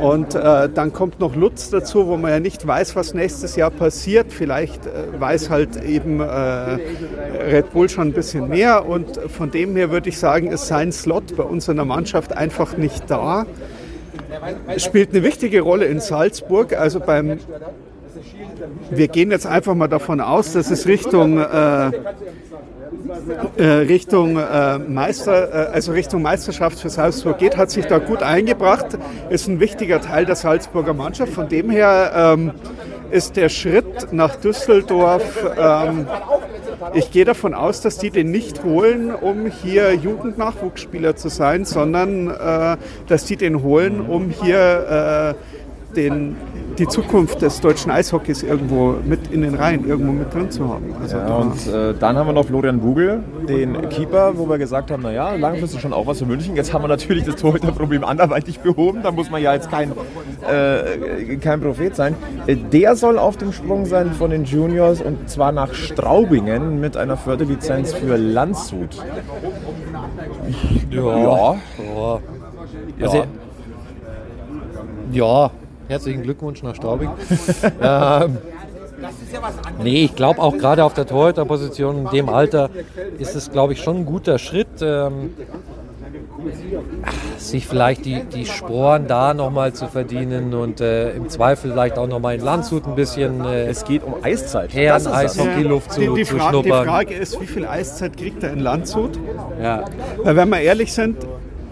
[0.02, 3.72] Und äh, dann kommt noch Lutz dazu, wo man ja nicht weiß, was nächstes Jahr
[3.72, 4.32] passiert.
[4.32, 8.88] Vielleicht äh, weiß halt eben äh, Red Bull schon ein bisschen mehr.
[8.88, 12.36] Und von dem her würde ich sagen, ist sein Slot bei uns in der Mannschaft
[12.36, 13.46] einfach nicht da.
[14.78, 16.74] Spielt eine wichtige Rolle in Salzburg.
[16.74, 17.38] Also beim
[18.90, 21.92] wir gehen jetzt einfach mal davon aus, dass es Richtung äh,
[23.58, 28.24] äh, Richtung äh, Meister, äh, also Richtung Meisterschaft für Salzburg geht, hat sich da gut
[28.24, 28.98] eingebracht,
[29.30, 31.34] ist ein wichtiger Teil der Salzburger Mannschaft.
[31.34, 32.52] Von dem her ähm,
[33.12, 36.08] ist der Schritt nach Düsseldorf ähm,
[36.94, 42.30] ich gehe davon aus, dass die den nicht holen, um hier Jugendnachwuchsspieler zu sein, sondern
[42.30, 46.36] äh, dass die den holen, um hier äh, den
[46.78, 50.94] die Zukunft des deutschen Eishockeys irgendwo mit in den Reihen, irgendwo mit drin zu haben.
[51.02, 54.90] Also ja, und äh, dann haben wir noch Florian Bugel, den Keeper, wo wir gesagt
[54.90, 56.56] haben, naja, langfristig schon auch was für München.
[56.56, 59.92] Jetzt haben wir natürlich das Torhüterproblem anderweitig behoben, da muss man ja jetzt kein,
[60.50, 62.16] äh, kein Prophet sein.
[62.48, 66.98] Äh, der soll auf dem Sprung sein von den Juniors und zwar nach Straubingen mit
[66.98, 68.98] einer Förderlizenz für Landshut.
[70.90, 71.18] Ja.
[71.18, 71.56] Ja.
[71.78, 72.20] ja.
[73.02, 73.24] Also,
[75.12, 75.52] ja,
[75.88, 77.10] Herzlichen Glückwunsch nach Straubing.
[77.82, 78.38] ähm,
[79.84, 82.70] nee, ich glaube auch gerade auf der Torhüterposition in dem Alter
[83.20, 84.82] ist es, glaube ich, schon ein guter Schritt.
[84.82, 85.32] Ähm,
[87.38, 92.08] sich vielleicht die, die Sporen da nochmal zu verdienen und äh, im Zweifel vielleicht auch
[92.08, 93.44] nochmal in Landshut ein bisschen.
[93.46, 94.74] Äh, es geht um Eiszeit.
[94.74, 96.84] Herren Eishockey-Luft zu, die, die, zu Frage, schnuppern.
[96.84, 99.20] Die Frage ist, wie viel Eiszeit kriegt er in Landshut?
[99.62, 99.86] Ja.
[100.24, 101.18] Weil wenn wir ehrlich sind,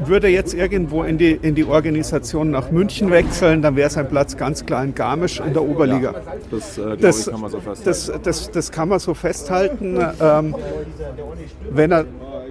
[0.08, 4.38] würde jetzt irgendwo in die, in die Organisation nach München wechseln, dann wäre sein Platz
[4.38, 6.14] ganz klar in Garmisch in der Oberliga.
[6.14, 7.84] Ja, das, äh, das, ich, kann man so festhalten.
[7.86, 10.00] Das, das, das kann man so festhalten.
[10.22, 10.56] Ähm,
[11.70, 12.06] wenn er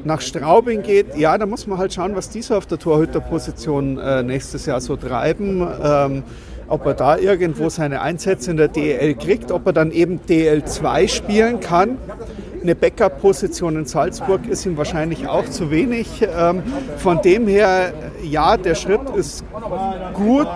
[0.05, 4.23] nach Straubing geht, ja, da muss man halt schauen, was diese auf der Torhüterposition äh,
[4.23, 5.67] nächstes Jahr so treiben.
[5.83, 6.23] Ähm,
[6.69, 11.09] ob er da irgendwo seine Einsätze in der DL kriegt, ob er dann eben DL2
[11.09, 11.99] spielen kann
[12.63, 16.23] eine Backup-Position in Salzburg ist ihm wahrscheinlich auch zu wenig.
[16.23, 16.63] Ähm,
[16.99, 17.93] von dem her,
[18.23, 19.45] ja, der Schritt ist
[20.15, 20.49] gut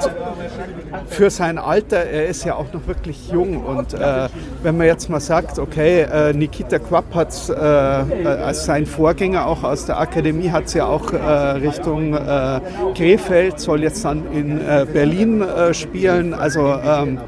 [1.08, 2.04] für sein Alter.
[2.04, 3.64] Er ist ja auch noch wirklich jung.
[3.64, 4.28] Und äh,
[4.62, 9.62] wenn man jetzt mal sagt, okay, äh, Nikita Quapp hat äh, als sein Vorgänger auch
[9.62, 12.60] aus der Akademie, hat es ja auch äh, Richtung äh,
[12.94, 16.34] Krefeld, soll jetzt dann in äh, Berlin spielen.
[16.34, 17.18] Also ähm,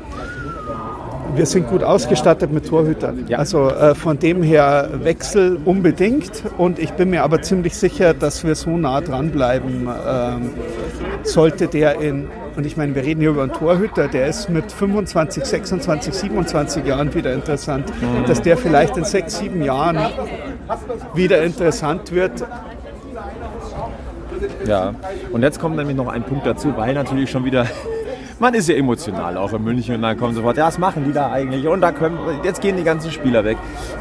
[1.37, 3.27] wir sind gut ausgestattet mit Torhütern.
[3.29, 3.39] Ja.
[3.39, 6.43] Also äh, von dem her Wechsel unbedingt.
[6.57, 10.51] Und ich bin mir aber ziemlich sicher, dass wir so nah dranbleiben, ähm,
[11.23, 14.73] sollte der in, und ich meine, wir reden hier über einen Torhüter, der ist mit
[14.73, 18.27] 25, 26, 27 Jahren wieder interessant, mhm.
[18.27, 19.99] dass der vielleicht in sechs, sieben Jahren
[21.15, 22.45] wieder interessant wird.
[24.67, 24.95] Ja,
[25.33, 27.67] und jetzt kommt nämlich noch ein Punkt dazu, weil natürlich schon wieder
[28.39, 31.13] man ist ja emotional auch in München und dann kommt sofort, ja, was machen die
[31.13, 31.67] da eigentlich?
[31.67, 33.57] Und da können, jetzt gehen die ganzen Spieler weg.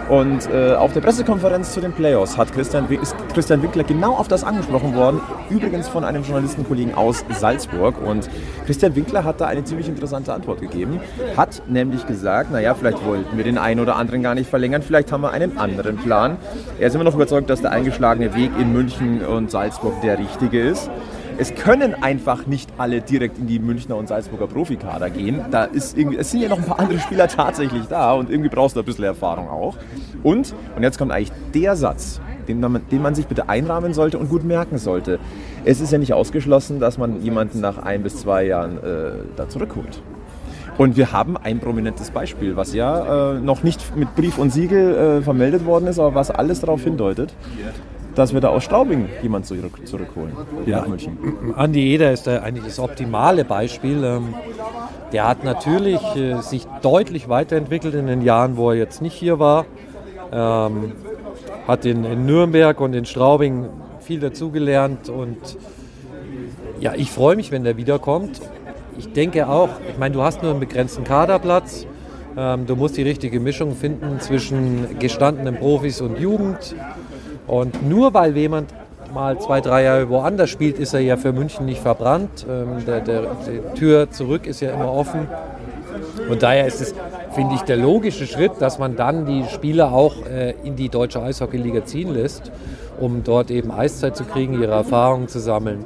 [0.09, 4.27] Und äh, auf der Pressekonferenz zu den Playoffs hat Christian, ist Christian Winkler genau auf
[4.27, 7.95] das angesprochen worden, übrigens von einem Journalistenkollegen aus Salzburg.
[8.05, 8.29] Und
[8.65, 10.99] Christian Winkler hat da eine ziemlich interessante Antwort gegeben,
[11.37, 15.11] hat nämlich gesagt, naja, vielleicht wollten wir den einen oder anderen gar nicht verlängern, vielleicht
[15.11, 16.37] haben wir einen anderen Plan.
[16.79, 20.61] Er ist immer noch überzeugt, dass der eingeschlagene Weg in München und Salzburg der richtige
[20.61, 20.89] ist
[21.37, 25.41] es können einfach nicht alle direkt in die Münchner und Salzburger Profikader gehen.
[25.51, 28.49] Da ist irgendwie, es sind ja noch ein paar andere Spieler tatsächlich da und irgendwie
[28.49, 29.75] brauchst du ein bisschen Erfahrung auch.
[30.23, 34.17] Und, und jetzt kommt eigentlich der Satz, den man, den man sich bitte einrahmen sollte
[34.17, 35.19] und gut merken sollte.
[35.65, 39.49] Es ist ja nicht ausgeschlossen, dass man jemanden nach ein bis zwei Jahren äh, da
[39.49, 40.01] zurückholt.
[40.77, 44.95] Und wir haben ein prominentes Beispiel, was ja äh, noch nicht mit Brief und Siegel
[44.95, 47.33] äh, vermeldet worden ist, aber was alles darauf hindeutet
[48.15, 50.33] dass wir da aus Straubing jemanden zurück, zurückholen
[50.65, 50.79] ja.
[50.79, 51.17] nach München.
[51.55, 54.03] Andi Eder ist da eigentlich das optimale Beispiel.
[54.03, 54.33] Ähm,
[55.11, 59.39] der hat natürlich äh, sich deutlich weiterentwickelt in den Jahren, wo er jetzt nicht hier
[59.39, 59.65] war.
[60.31, 60.93] Ähm,
[61.67, 63.69] hat in, in Nürnberg und in Straubing
[64.01, 65.37] viel dazugelernt und
[66.79, 68.41] ja, ich freue mich, wenn der wiederkommt.
[68.97, 71.87] Ich denke auch, ich meine, du hast nur einen begrenzten Kaderplatz.
[72.37, 76.75] Ähm, du musst die richtige Mischung finden zwischen gestandenen Profis und Jugend.
[77.47, 78.73] Und nur weil jemand
[79.13, 82.45] mal zwei, drei Jahre woanders spielt, ist er ja für München nicht verbrannt.
[82.49, 85.27] Ähm, der, der, die Tür zurück ist ja immer offen.
[86.29, 86.93] Und daher ist es,
[87.33, 91.21] finde ich, der logische Schritt, dass man dann die Spieler auch äh, in die deutsche
[91.21, 92.51] Eishockeyliga ziehen lässt,
[92.99, 95.85] um dort eben Eiszeit zu kriegen, ihre Erfahrungen zu sammeln.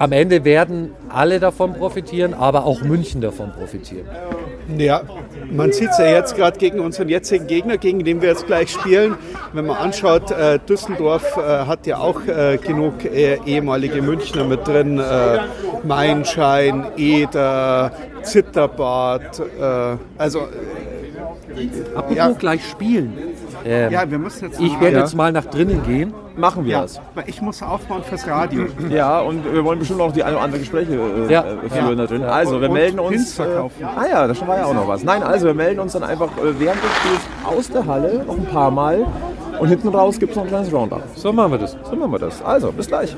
[0.00, 4.06] Am Ende werden alle davon profitieren, aber auch München davon profitieren.
[4.78, 5.02] Ja,
[5.52, 8.70] man sieht es ja jetzt gerade gegen unseren jetzigen Gegner, gegen den wir jetzt gleich
[8.70, 9.16] spielen.
[9.52, 14.66] Wenn man anschaut, äh, Düsseldorf äh, hat ja auch äh, genug äh, ehemalige Münchner mit
[14.66, 14.98] drin.
[14.98, 15.40] Äh,
[15.84, 19.38] Mainschein, Eder, Zitterbad.
[19.38, 20.48] Äh, also
[21.94, 22.30] Apropos Ja.
[22.30, 23.12] gleich spielen.
[23.64, 24.60] Ähm, Ja, wir müssen jetzt.
[24.60, 25.00] ich werde Ja.
[25.02, 26.14] jetzt mal nach drinnen gehen.
[26.36, 27.00] Machen wir Ja, das.
[27.14, 28.64] weil ich muss aufbauen fürs Radio.
[28.88, 31.44] Ja, und wir wollen bestimmt auch die ein oder andere Gespräche äh, Ja.
[31.44, 32.22] äh, führen da drin.
[32.22, 33.34] Also, wir Und melden uns.
[33.34, 33.84] Verkaufen.
[33.84, 35.04] ah ja, da war ja auch noch was.
[35.04, 38.36] Nein, also wir melden uns dann einfach äh, während des Spiels aus der Halle noch
[38.36, 39.04] ein paar Mal.
[39.58, 41.02] Und hinten raus gibt es noch ein kleines Roundup.
[41.16, 41.76] So machen wir das.
[41.88, 42.42] So machen wir das.
[42.42, 43.14] Also, bis gleich.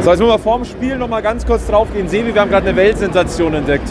[0.00, 2.08] So, jetzt müssen wir vorm Spiel noch mal ganz kurz drauf gehen.
[2.08, 3.88] Sebi, wir haben gerade eine Weltsensation entdeckt.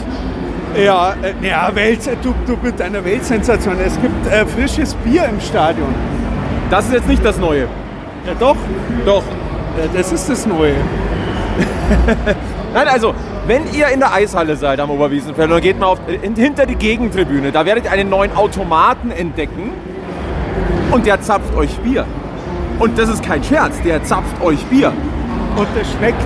[0.76, 3.76] Ja, äh, ja Welt, du, du mit einer Weltsensation.
[3.84, 5.94] Es gibt äh, frisches Bier im Stadion.
[6.70, 7.68] Das ist jetzt nicht das Neue.
[8.26, 8.56] Ja, doch.
[9.04, 9.22] Doch.
[9.78, 10.74] Ja, das ist das Neue.
[12.74, 13.14] Nein, also,
[13.46, 16.76] wenn ihr in der Eishalle seid am Oberwiesenfeld, dann geht mal auf, in, hinter die
[16.76, 17.52] Gegentribüne.
[17.52, 19.72] Da werdet ihr einen neuen Automaten entdecken
[20.90, 22.06] und der zapft euch Bier.
[22.78, 24.92] Und das ist kein Scherz, der zapft euch Bier.
[25.56, 26.16] Und das schmeckt.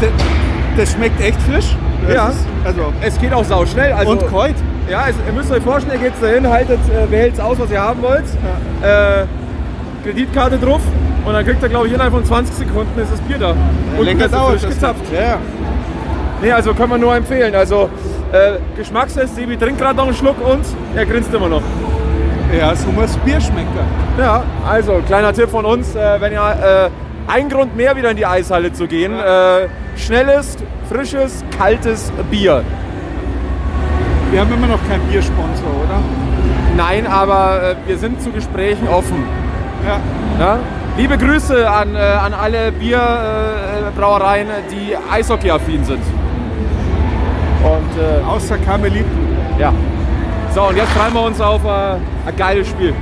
[0.00, 0.37] Das,
[0.78, 1.76] das schmeckt echt frisch.
[2.06, 2.28] Das Ja.
[2.28, 3.92] Ist, also, Es geht auch sau schnell.
[3.92, 4.54] Also, und kalt.
[4.90, 7.80] Ja, es, ihr müsst euch vorstellen, ihr geht dahin, haltet, äh, wählt aus, was ihr
[7.80, 8.24] haben wollt.
[8.82, 9.24] Äh,
[10.04, 10.80] Kreditkarte drauf
[11.26, 13.54] und dann kriegt ihr, glaube ich, innerhalb von 20 Sekunden ist das Bier da.
[13.98, 14.74] Und Länger das dauert frisch das.
[14.74, 15.02] gezapft.
[15.12, 15.36] Ja, ja.
[16.40, 17.54] Nee, also können wir nur empfehlen.
[17.54, 17.90] Also
[18.32, 20.64] äh, Geschmackstest, Sebi trinkt gerade noch einen Schluck und
[20.94, 21.62] er grinst immer noch.
[22.56, 23.68] ja, so muss Bier schmecken.
[24.18, 26.90] Ja, also kleiner Tipp von uns, äh, wenn ihr äh,
[27.28, 30.56] ein Grund mehr wieder in die Eishalle zu gehen, äh, schnelles,
[30.88, 32.64] frisches, kaltes Bier.
[34.30, 36.00] Wir haben immer noch keinen Biersponsor, oder?
[36.76, 39.24] Nein, aber äh, wir sind zu Gesprächen offen.
[39.86, 40.00] Ja.
[40.44, 40.58] Ja?
[40.96, 46.02] Liebe Grüße an, äh, an alle Bierbrauereien, äh, die Eishockey-affin sind.
[47.62, 49.10] Und äh, Außer Karmeliten.
[49.58, 49.72] ja.
[50.54, 51.68] So, und jetzt freuen wir uns auf äh,
[52.26, 52.94] ein geiles Spiel.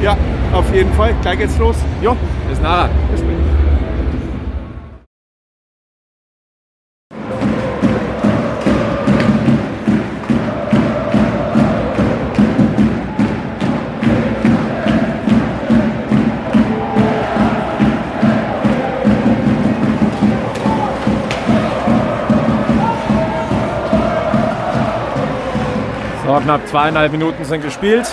[0.00, 0.16] Ja,
[0.52, 1.14] auf jeden Fall.
[1.22, 1.76] Gleich geht's los.
[2.02, 2.16] Jo,
[2.48, 2.90] bis nachher.
[26.26, 28.06] So, knapp zweieinhalb Minuten sind gespielt.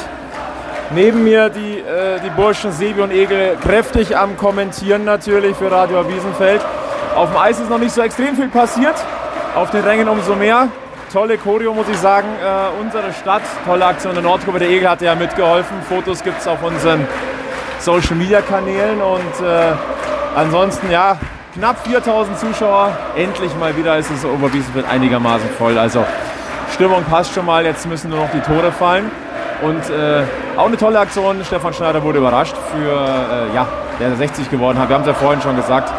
[0.91, 6.07] Neben mir die, äh, die Burschen Sebi und Egel kräftig am Kommentieren natürlich für Radio
[6.07, 6.61] Wiesenfeld.
[7.13, 8.95] Auf dem Eis ist noch nicht so extrem viel passiert,
[9.55, 10.69] auf den Rängen umso mehr.
[11.11, 12.27] Tolle Choreo, muss ich sagen.
[12.41, 14.59] Äh, unsere Stadt, tolle Aktion der Nordgruppe.
[14.59, 15.77] Der Egel hat ja mitgeholfen.
[15.89, 17.05] Fotos gibt es auf unseren
[17.79, 19.01] Social Media Kanälen.
[19.01, 19.71] Und äh,
[20.35, 21.17] ansonsten, ja,
[21.53, 22.97] knapp 4000 Zuschauer.
[23.15, 25.77] Endlich mal wieder ist es Oberwiesenfeld einigermaßen voll.
[25.77, 26.05] Also
[26.73, 27.65] Stimmung passt schon mal.
[27.65, 29.09] Jetzt müssen nur noch die Tore fallen.
[29.61, 30.23] Und äh,
[30.55, 31.43] auch eine tolle Aktion.
[31.43, 33.67] Stefan Schneider wurde überrascht für, äh, ja,
[33.99, 34.89] der 60 geworden hat.
[34.89, 35.91] Wir haben es ja vorhin schon gesagt.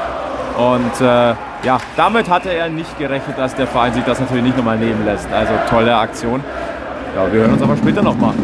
[0.57, 4.57] Und äh, ja, damit hatte er nicht gerechnet, dass der Verein sich das natürlich nicht
[4.57, 5.29] nochmal nehmen lässt.
[5.33, 6.43] Also tolle Aktion.
[7.17, 8.35] Ja, wir hören uns aber später nochmal.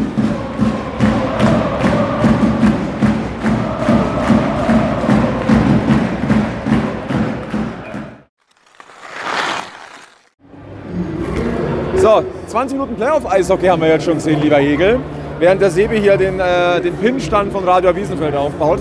[11.97, 14.99] So, 20 Minuten Playoff-Eishockey haben wir jetzt schon gesehen, lieber Hegel.
[15.39, 18.79] Während der Sebi hier den, äh, den Pinnstand von Radio Wiesenfeld aufbaut.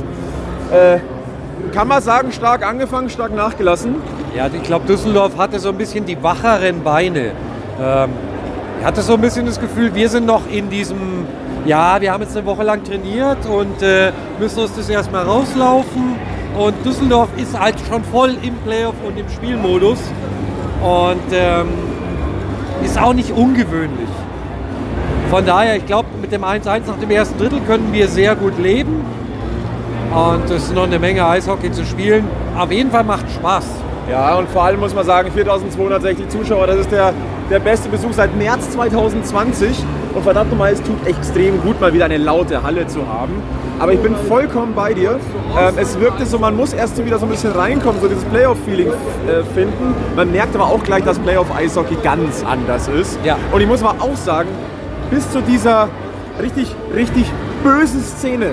[0.73, 0.99] Äh,
[1.73, 3.97] kann man sagen, stark angefangen, stark nachgelassen.
[4.37, 7.33] Ja, ich glaube, Düsseldorf hatte so ein bisschen die wacheren Beine.
[7.81, 8.11] Ähm,
[8.79, 11.27] ich hatte so ein bisschen das Gefühl, wir sind noch in diesem,
[11.65, 16.17] ja, wir haben jetzt eine Woche lang trainiert und äh, müssen uns das erstmal rauslaufen.
[16.57, 19.99] Und Düsseldorf ist halt schon voll im Playoff und im Spielmodus.
[20.83, 21.69] Und ähm,
[22.85, 24.09] ist auch nicht ungewöhnlich.
[25.31, 28.59] Von daher, ich glaube, mit dem 1-1 nach dem ersten Drittel können wir sehr gut
[28.59, 29.05] leben.
[30.15, 32.25] Und es ist noch eine Menge Eishockey zu spielen.
[32.57, 33.65] Auf jeden Fall macht Spaß.
[34.09, 37.13] Ja, und vor allem muss man sagen, 4260 Zuschauer, das ist der,
[37.51, 39.83] der beste Besuch seit März 2020.
[40.15, 43.43] Und verdammt nochmal, es tut extrem gut, mal wieder eine laute Halle zu haben.
[43.81, 45.19] Aber ich bin vollkommen bei dir.
[45.59, 48.89] Ähm, es wirkte so, man muss erst wieder so ein bisschen reinkommen, so dieses Playoff-Feeling
[48.89, 49.95] äh, finden.
[50.15, 53.19] Man merkt aber auch gleich, dass Playoff-Eishockey ganz anders ist.
[53.25, 53.37] Ja.
[53.51, 54.49] Und ich muss aber auch sagen,
[55.11, 55.89] bis zu dieser
[56.41, 57.31] richtig, richtig
[57.65, 58.53] bösen Szene,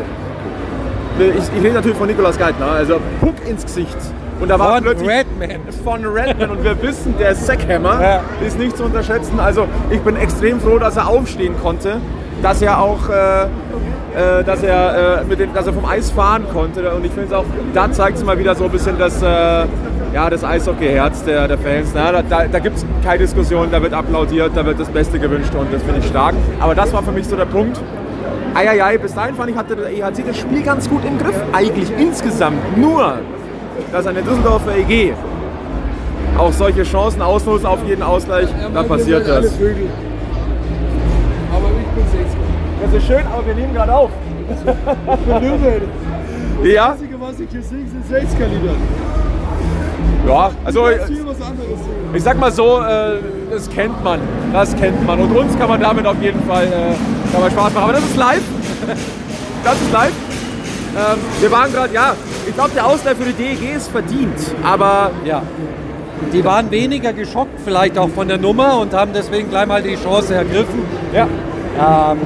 [1.20, 3.98] ich, ich rede natürlich von Nikolaus Geithner, also Puck ins Gesicht.
[4.42, 5.50] Und da war Von plötzlich Redman.
[5.84, 8.20] von Redman und wir wissen, der Sackhammer Ja.
[8.46, 9.40] ist nicht zu unterschätzen.
[9.40, 11.98] Also ich bin extrem froh, dass er aufstehen konnte,
[12.42, 16.46] dass er auch, äh, äh, dass er, äh, mit dem, dass er vom Eis fahren
[16.52, 16.90] konnte.
[16.92, 19.26] Und ich finde es auch, da zeigt es mal wieder so ein bisschen das, äh,
[20.14, 21.92] ja, das Eishockey-Herz der, der Fans.
[21.94, 25.20] Na, da da, da gibt es keine Diskussion, da wird applaudiert, da wird das Beste
[25.20, 26.34] gewünscht und das finde ich stark.
[26.60, 27.80] Aber das war für mich so der Punkt.
[28.56, 31.36] Eieiei, bis dahin fand ich, hatte der EHC das Spiel ganz gut im Griff.
[31.54, 32.58] Eigentlich insgesamt.
[32.78, 33.20] Nur,
[33.92, 35.14] dass eine Düsseldorfer EG
[36.38, 39.46] auch solche Chancen ausnutzen auf jeden Ausgleich, da passiert das.
[39.46, 39.58] Aber ich
[41.96, 42.38] bin Sechster.
[42.84, 44.10] Das ist schön, aber wir nehmen gerade auf.
[45.42, 45.82] Löwen.
[46.64, 48.74] Ja, Das Einzige, was ich hier sehe, sind Sechskaliber.
[50.28, 50.96] ja, also Ich
[52.14, 53.16] ich sag mal so, äh,
[53.50, 54.20] das kennt man,
[54.54, 56.94] das kennt man und uns kann man damit auf jeden Fall äh,
[57.32, 57.84] kann man Spaß machen.
[57.84, 58.44] Aber das ist live,
[59.64, 60.12] das ist live.
[60.96, 62.14] Ähm, wir waren gerade, ja,
[62.48, 65.42] ich glaube der Ausgleich für die DEG ist verdient, aber Ja.
[66.32, 69.96] Die waren weniger geschockt, vielleicht auch von der Nummer und haben deswegen gleich mal die
[69.96, 70.84] Chance ergriffen.
[71.14, 71.24] ja,
[72.14, 72.18] Ähm,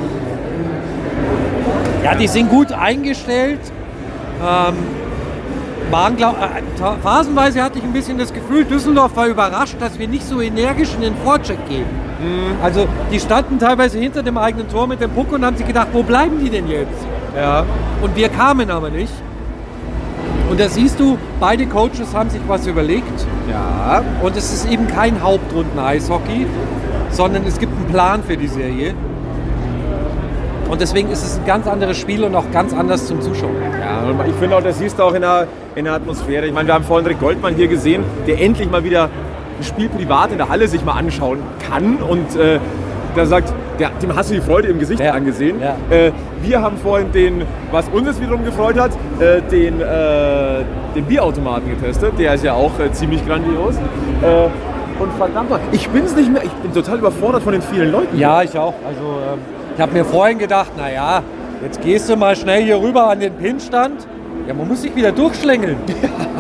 [2.04, 3.60] ja, die sind gut eingestellt.
[4.42, 4.74] Ähm,
[5.92, 9.98] waren, glaub, äh, ta- phasenweise hatte ich ein bisschen das Gefühl, Düsseldorf war überrascht, dass
[9.98, 11.86] wir nicht so energisch in den Vorcheck gehen.
[12.64, 15.88] Also die standen teilweise hinter dem eigenen Tor mit dem Puck und haben sich gedacht,
[15.94, 17.06] wo bleiben die denn jetzt?
[17.38, 17.64] ja.
[18.02, 19.14] Und wir kamen aber nicht.
[20.50, 23.26] Und da siehst du, beide Coaches haben sich was überlegt.
[23.50, 26.46] Ja, Und es ist eben kein Hauptrunden-Eishockey,
[27.10, 28.94] sondern es gibt einen Plan für die Serie.
[30.70, 33.56] Und deswegen ist es ein ganz anderes Spiel und auch ganz anders zum Zuschauen.
[33.80, 36.46] Ja, ich finde auch, das siehst du auch in der, in der Atmosphäre.
[36.48, 39.10] Ich meine, wir haben vorhin Rick Goldmann hier gesehen, der endlich mal wieder
[39.60, 42.60] ein Spiel privat in der Halle sich mal anschauen kann und äh,
[43.16, 45.58] der sagt, der, dem hast du die Freude im Gesicht Ja, angesehen.
[45.62, 45.76] ja.
[45.96, 46.12] Äh,
[46.46, 50.64] wir haben vorhin den, was uns jetzt wiederum gefreut hat, äh, den, äh,
[50.96, 52.14] den Bierautomaten getestet.
[52.18, 53.76] Der ist ja auch äh, ziemlich grandios.
[53.76, 58.18] Äh, und verdammt ich bin's nicht mehr, ich bin total überfordert von den vielen Leuten.
[58.18, 58.74] Ja, ich auch.
[58.86, 59.40] Also ähm,
[59.76, 61.22] ich habe mir vorhin gedacht, naja,
[61.62, 64.08] jetzt gehst du mal schnell hier rüber an den Pinstand.
[64.48, 65.78] Ja, man muss sich wieder durchschlängeln.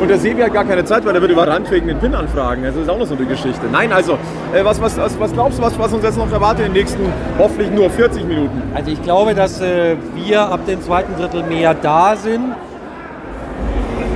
[0.00, 2.62] Und der Sebi hat gar keine Zeit, weil er wird überrannt wegen den PIN-Anfragen.
[2.62, 3.62] Das ist auch noch so eine Geschichte.
[3.72, 4.18] Nein, also,
[4.52, 6.82] äh, was, was, was, was glaubst du, was, was uns jetzt noch erwartet in den
[6.82, 7.02] nächsten
[7.38, 8.62] hoffentlich nur 40 Minuten?
[8.74, 12.54] Also ich glaube, dass äh, wir ab dem zweiten Drittel mehr da sind.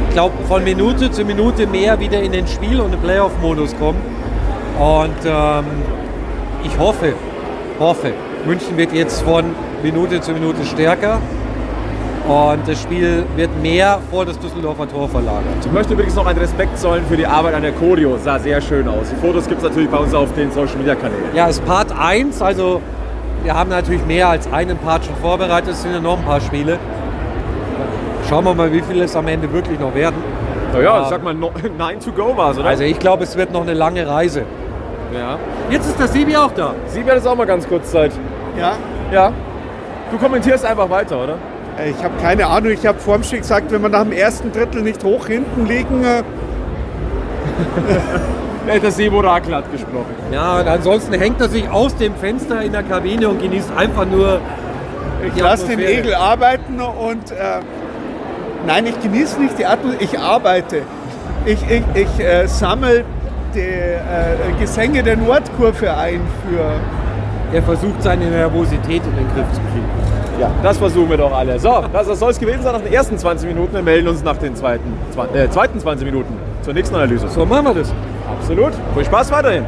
[0.09, 4.01] Ich glaube, von Minute zu Minute mehr wieder in den Spiel- und den Playoff-Modus kommen.
[4.79, 5.65] Und ähm,
[6.63, 7.15] ich hoffe,
[7.79, 8.13] hoffe,
[8.45, 9.45] München wird jetzt von
[9.83, 11.21] Minute zu Minute stärker.
[12.29, 15.43] Und das Spiel wird mehr vor das Düsseldorfer Tor verlagert.
[15.65, 18.17] Ich möchte übrigens noch einen Respekt zollen für die Arbeit an der Choreo.
[18.19, 19.09] Sah sehr schön aus.
[19.11, 21.35] Die Fotos gibt es natürlich bei uns auf den Social Media Kanälen.
[21.35, 22.81] Ja, es ist Part 1, also
[23.43, 26.41] wir haben natürlich mehr als einen Part schon vorbereitet, es sind ja noch ein paar
[26.41, 26.79] Spiele.
[28.29, 30.17] Schauen wir mal, wie viele es am Ende wirklich noch werden.
[30.73, 31.05] Naja, Ja.
[31.09, 32.69] sag mal, no, nine to go war es, oder?
[32.69, 34.43] Also ich glaube, es wird noch eine lange Reise.
[35.13, 35.37] ja.
[35.71, 36.75] Jetzt ist der Sibi auch da.
[36.87, 38.13] Sibi hat jetzt auch mal ganz kurz Zeit.
[38.59, 38.73] Ja,
[39.11, 39.33] Ja.
[40.13, 41.35] Du kommentierst einfach weiter, oder?
[41.79, 42.73] Äh, ich habe keine Ahnung.
[42.73, 46.05] Ich habe vorm Spiel gesagt, wenn wir nach dem ersten Drittel nicht hoch hinten liegen,
[46.05, 46.23] äh,
[48.67, 50.15] Da hat der Sebo Rakel hat gesprochen.
[50.31, 54.05] Ja, und ansonsten hängt er sich aus dem Fenster in der Kabine und genießt einfach
[54.05, 54.41] nur
[55.27, 55.81] ich lasse den.
[55.81, 57.35] Egel arbeiten und äh,
[58.67, 60.83] nein, ich genieße nicht die Atmosphäre, ich arbeite.
[61.47, 63.05] Ich, ich, ich äh, sammle
[63.55, 66.71] die äh, Gesänge der Nordkurve ein für
[67.53, 70.20] Er versucht seine Nervosität in den Griff zu kriegen.
[70.41, 71.59] Ja, das versuchen wir doch alle.
[71.59, 73.75] So, das soll es gewesen sein nach den ersten 20 Minuten.
[73.75, 74.91] Wir melden uns nach den zweiten,
[75.35, 77.29] äh, zweiten 20 Minuten zur nächsten Analyse.
[77.29, 77.93] So machen wir das.
[78.27, 78.73] Absolut.
[78.95, 79.67] Viel Spaß weiterhin.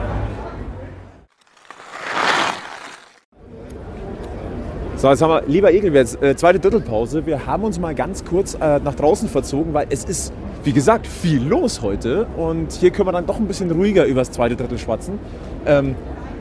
[4.97, 7.27] So, jetzt haben wir, lieber Egel, jetzt äh, zweite Drittelpause.
[7.27, 10.33] Wir haben uns mal ganz kurz äh, nach draußen verzogen, weil es ist,
[10.65, 12.27] wie gesagt, viel los heute.
[12.39, 15.19] Und hier können wir dann doch ein bisschen ruhiger über das zweite Drittel schwatzen.
[15.67, 15.97] Ähm,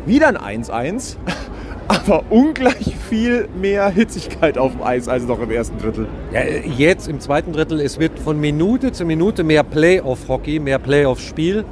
[0.05, 1.17] wieder ein 1-1,
[1.91, 6.07] aber ungleich viel mehr Hitzigkeit auf dem Eis als noch im ersten Drittel.
[6.33, 6.41] Ja,
[6.77, 11.65] jetzt im zweiten Drittel, es wird von Minute zu Minute mehr Playoff-Hockey, mehr Playoff-Spiel.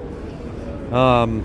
[0.94, 1.44] Ähm,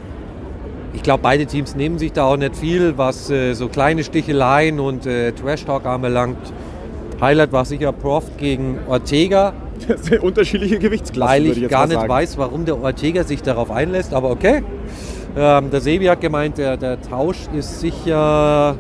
[0.93, 4.81] ich glaube, beide Teams nehmen sich da auch nicht viel, was äh, so kleine Sticheleien
[4.81, 6.39] und äh, Trash-Talk anbelangt.
[7.21, 9.53] Highlight war sicher Proft gegen Ortega,
[10.01, 12.09] sind unterschiedliche Gewichtsklassen, weil ich jetzt gar nicht sagen.
[12.09, 14.65] weiß, warum der Ortega sich darauf einlässt, aber okay.
[15.37, 18.77] Ähm, der Sebi hat gemeint, der, der Tausch ist sicher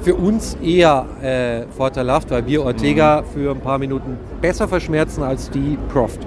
[0.00, 3.26] für uns eher äh, vorteilhaft, weil wir Ortega Mhm.
[3.32, 6.18] für ein paar Minuten besser verschmerzen als die Proft.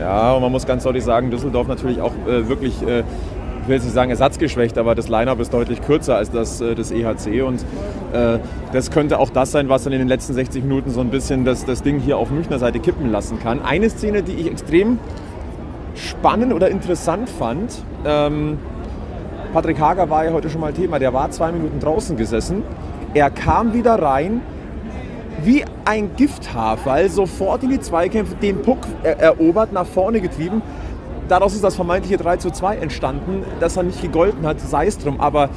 [0.00, 3.74] Ja, und man muss ganz deutlich sagen, Düsseldorf natürlich auch äh, wirklich, äh, ich will
[3.74, 7.42] jetzt nicht sagen ersatzgeschwächt, aber das Line-Up ist deutlich kürzer als das äh, des EHC.
[7.42, 7.60] Und
[8.12, 8.38] äh,
[8.72, 11.44] das könnte auch das sein, was dann in den letzten 60 Minuten so ein bisschen
[11.44, 13.60] das, das Ding hier auf Münchner Seite kippen lassen kann.
[13.60, 14.98] Eine Szene, die ich extrem
[15.98, 18.58] spannend oder interessant fand, ähm,
[19.52, 22.62] Patrick Hager war ja heute schon mal Thema, der war zwei Minuten draußen gesessen.
[23.14, 24.42] Er kam wieder rein,
[25.42, 30.62] wie ein Gifthafer, sofort in die Zweikämpfe, den Puck er erobert, nach vorne getrieben.
[31.28, 34.98] Daraus ist das vermeintliche 3 zu 2 entstanden, dass er nicht gegolten hat, sei es
[34.98, 35.20] drum.
[35.20, 35.50] Aber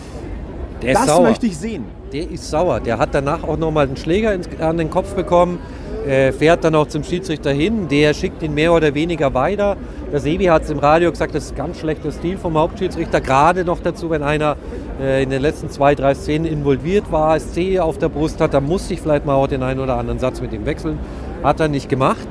[0.82, 1.24] das sauer.
[1.24, 1.86] möchte ich sehen.
[2.12, 2.80] Der ist sauer.
[2.80, 5.60] Der hat danach auch nochmal einen Schläger an den Kopf bekommen.
[6.08, 9.78] Äh, fährt dann auch zum Schiedsrichter hin, der schickt ihn mehr oder weniger weiter.
[10.12, 13.64] Der Sebi hat es im Radio gesagt, das ist ganz schlechter Stil vom Hauptschiedsrichter, gerade
[13.64, 14.58] noch dazu, wenn einer
[15.00, 18.66] äh, in den letzten zwei, drei Szenen involviert war, SC auf der Brust hat, dann
[18.66, 21.00] muss ich vielleicht mal auch den einen oder anderen Satz mit ihm wechseln.
[21.44, 22.28] Hat er nicht gemacht.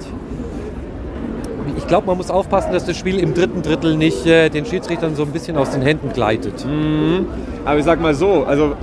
[1.76, 5.14] Ich glaube, man muss aufpassen, dass das Spiel im dritten Drittel nicht äh, den Schiedsrichtern
[5.14, 6.66] so ein bisschen aus den Händen gleitet.
[6.66, 7.26] Mhm.
[7.64, 8.74] Aber ich sag mal so, also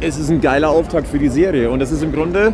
[0.00, 2.52] es ist ein geiler Auftakt für die Serie und das ist im Grunde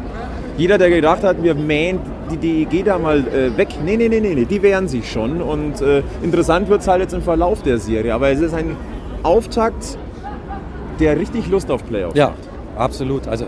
[0.58, 2.00] jeder, der gedacht hat, wir mähen
[2.30, 3.68] die DEG da mal äh, weg.
[3.84, 5.40] Nee, nee, nee, nee, nee, die wehren sich schon.
[5.40, 8.12] Und äh, interessant wird es halt jetzt im Verlauf der Serie.
[8.12, 8.76] Aber es ist ein
[9.22, 9.96] Auftakt,
[10.98, 12.34] der richtig Lust auf Playoffs Ja,
[12.76, 13.28] absolut.
[13.28, 13.46] Also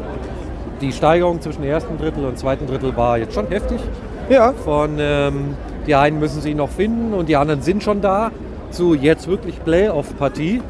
[0.80, 3.80] die Steigerung zwischen ersten Drittel und zweiten Drittel war jetzt schon heftig.
[4.28, 4.52] Ja.
[4.52, 5.56] Von ähm,
[5.88, 8.30] die einen müssen sich noch finden und die anderen sind schon da.
[8.70, 10.62] Zu jetzt wirklich Playoff-Partie.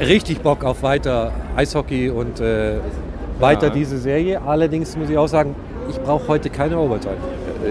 [0.00, 2.78] Richtig Bock auf weiter Eishockey und äh,
[3.42, 3.72] weiter Ja.
[3.72, 4.40] diese Serie.
[4.46, 5.54] Allerdings muss ich auch sagen,
[5.90, 7.16] ich brauche heute keine Overtime.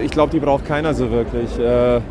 [0.03, 1.57] Ich glaube, die braucht keiner so wirklich.
[1.57, 2.01] Äh,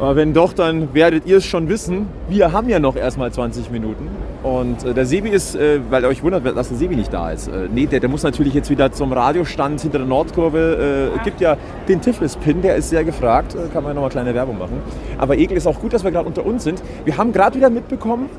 [0.00, 2.06] aber wenn doch, dann werdet ihr es schon wissen.
[2.28, 4.08] Wir haben ja noch erstmal 20 Minuten.
[4.44, 7.32] Und äh, der Sebi ist, äh, weil ihr euch wundert, dass der Sebi nicht da
[7.32, 7.48] ist.
[7.48, 11.10] Äh, nee, der, der muss natürlich jetzt wieder zum Radiostand hinter der Nordkurve.
[11.16, 11.56] Äh, gibt ja
[11.88, 13.56] den Tiflis-Pin, der ist sehr gefragt.
[13.72, 14.80] Kann man nochmal kleine Werbung machen.
[15.18, 16.80] Aber Egel ist auch gut, dass wir gerade unter uns sind.
[17.04, 18.30] Wir haben gerade wieder mitbekommen,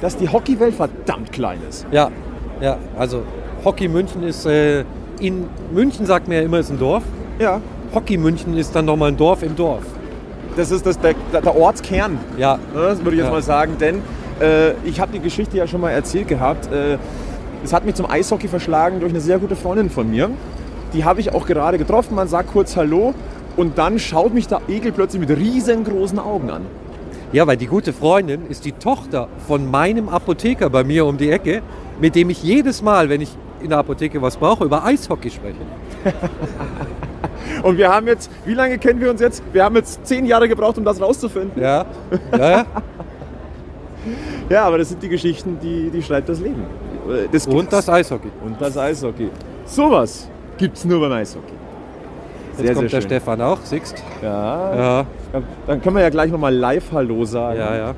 [0.00, 1.86] dass die Hockeywelt verdammt klein ist.
[1.90, 2.10] Ja,
[2.60, 3.22] ja, also
[3.64, 4.84] Hockey München ist, äh,
[5.20, 7.02] in München sagt man ja immer, ist ein Dorf.
[7.38, 7.60] Ja.
[7.94, 9.82] Hockey München ist dann nochmal ein Dorf im Dorf.
[10.56, 13.32] Das ist das, der, der Ortskern Ja, Ne, Das würde ich jetzt Ja.
[13.32, 13.96] mal sagen, denn
[14.40, 16.70] äh, ich habe die Geschichte ja schon mal erzählt gehabt.
[16.72, 16.98] Äh,
[17.64, 20.30] es hat mich zum Eishockey verschlagen durch eine sehr gute Freundin von mir.
[20.92, 22.14] Die habe ich auch gerade getroffen.
[22.14, 23.12] Man sagt kurz Hallo
[23.56, 26.62] und dann schaut mich der Egel plötzlich mit riesengroßen Augen an.
[27.32, 31.30] Ja, weil die gute Freundin ist die Tochter von meinem Apotheker bei mir um die
[31.30, 31.60] Ecke,
[32.00, 33.30] mit dem ich jedes Mal, wenn ich
[33.60, 35.56] in der Apotheke was brauche, über Eishockey spreche.
[37.62, 39.42] Und wir haben jetzt, wie lange kennen wir uns jetzt?
[39.52, 41.60] Wir haben jetzt zehn Jahre gebraucht, um das rauszufinden.
[41.60, 41.86] Ja,
[42.32, 42.66] ja, ja.
[44.48, 46.62] Ja, aber das sind die Geschichten, die, die schreibt das Leben.
[47.32, 48.30] Das Und das Eishockey.
[48.44, 49.30] Und das Eishockey.
[49.64, 51.52] Sowas gibt's nur beim Eishockey.
[52.58, 54.76] Jetzt kommt der Stefan auch, siehst Ja,
[55.32, 57.58] Ja, Dann können wir ja gleich nochmal live Hallo sagen.
[57.58, 57.94] ja, ja.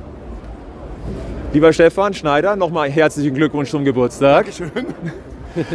[1.53, 4.47] Lieber Stefan Schneider, nochmal herzlichen Glückwunsch zum Geburtstag.
[4.47, 4.71] Dankeschön.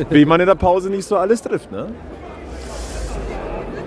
[0.10, 1.88] Wie man in der Pause nicht so alles trifft, ne?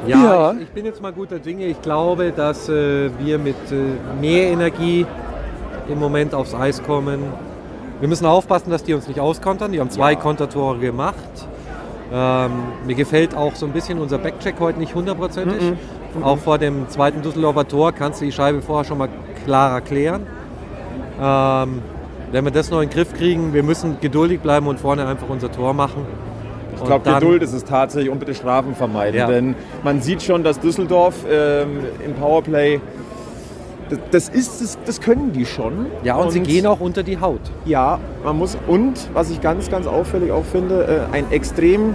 [0.07, 0.53] Ja, Ja.
[0.53, 1.67] Ich, ich bin jetzt mal guter Dinge.
[1.67, 5.07] Ich glaube, dass äh, wir mit äh, mehr Energie
[5.89, 7.21] im Moment aufs Eis kommen.
[8.01, 9.71] Wir müssen aufpassen, dass die uns nicht auskontern.
[9.73, 11.15] Die haben zwei Kontertore gemacht.
[12.13, 12.51] Ähm,
[12.85, 15.73] mir gefällt auch so ein bisschen unser Backcheck heute nicht hundertprozentig.
[16.23, 19.09] Auch vor dem zweiten Düsseldorfer Tor kannst du die Scheibe vorher schon mal
[19.45, 20.27] klarer klären.
[21.21, 21.83] Ähm,
[22.33, 25.29] wenn wir das noch in den Griff kriegen, wir müssen geduldig bleiben und vorne einfach
[25.29, 26.07] unser Tor machen.
[26.77, 29.19] Ich glaube, Geduld ist es tatsächlich und bitte Strafen vermeiden.
[29.19, 29.27] Ja.
[29.27, 32.81] Denn man sieht schon, dass Düsseldorf ähm, im Powerplay,
[33.89, 35.87] das, das ist, das, das können die schon.
[36.03, 37.41] Ja, und, sie gehen auch unter die Haut.
[37.65, 41.95] Ja, man muss, und was ich ganz, ganz auffällig auch finde, äh, ein extrem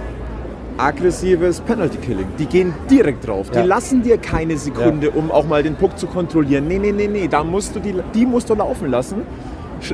[0.78, 2.26] aggressives Penalty Killing.
[2.38, 3.48] Die gehen direkt drauf.
[3.52, 3.62] Ja.
[3.62, 6.66] Die lassen dir keine Sekunde, um auch mal den Puck zu kontrollieren.
[6.68, 9.22] Nee, nee, nee, nee, da musst du die, die musst du laufen lassen.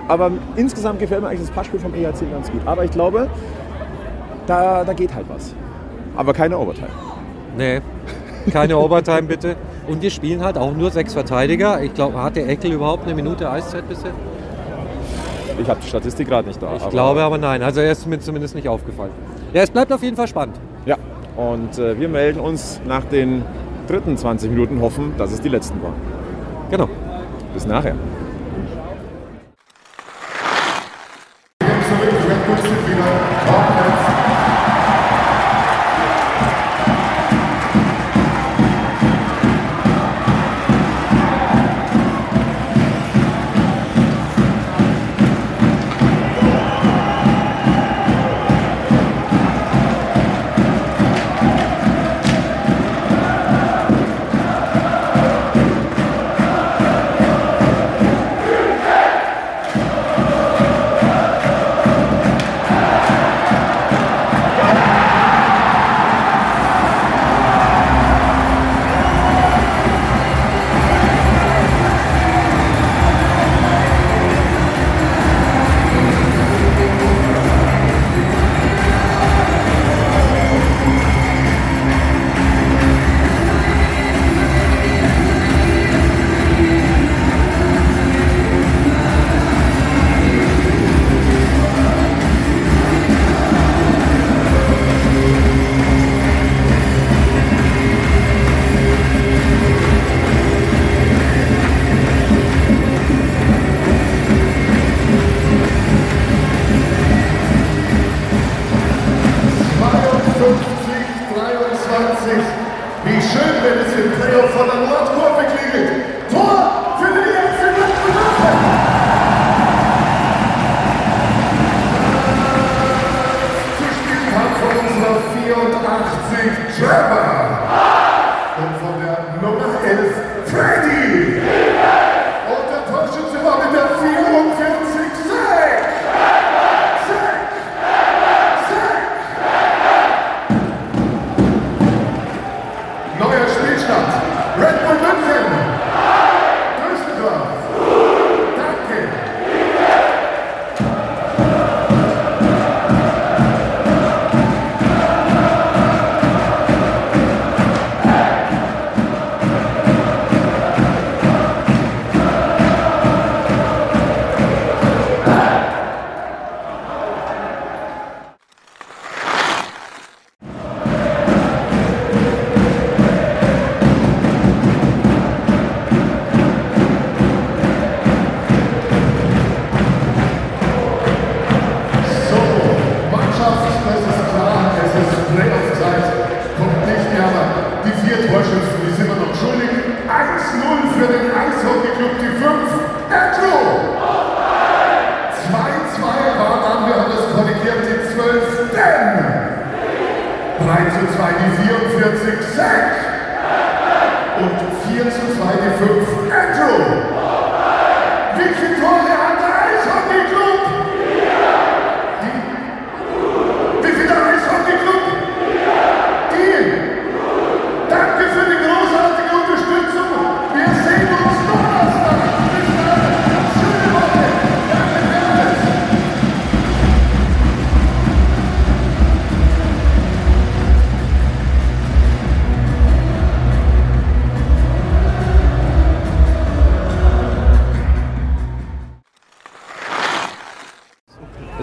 [0.07, 2.61] Aber insgesamt gefällt mir eigentlich das Passspiel vom EHC ganz gut.
[2.67, 3.29] Aber ich glaube,
[4.47, 5.55] da, da geht halt was.
[6.17, 6.91] Aber keine Overtime.
[7.57, 7.81] Nee,
[8.53, 9.57] keine Overtime bitte.
[9.87, 11.83] Und wir spielen halt auch nur sechs Verteidiger.
[11.83, 14.13] Ich glaube, hat der Eckel überhaupt eine Minute Eiszeit bisher?
[15.61, 16.77] Ich habe die Statistik gerade nicht da.
[16.77, 17.63] Ich glaube aber nein.
[17.63, 19.11] Also er ist mir zumindest nicht aufgefallen.
[19.53, 20.57] Ja, es bleibt auf jeden Fall spannend.
[20.85, 20.97] Ja,
[21.37, 23.43] und äh, wir melden uns nach den
[23.87, 25.95] dritten 20 Minuten, hoffen, dass es die letzten waren.
[26.71, 26.89] Genau.
[27.55, 27.95] Bis nachher.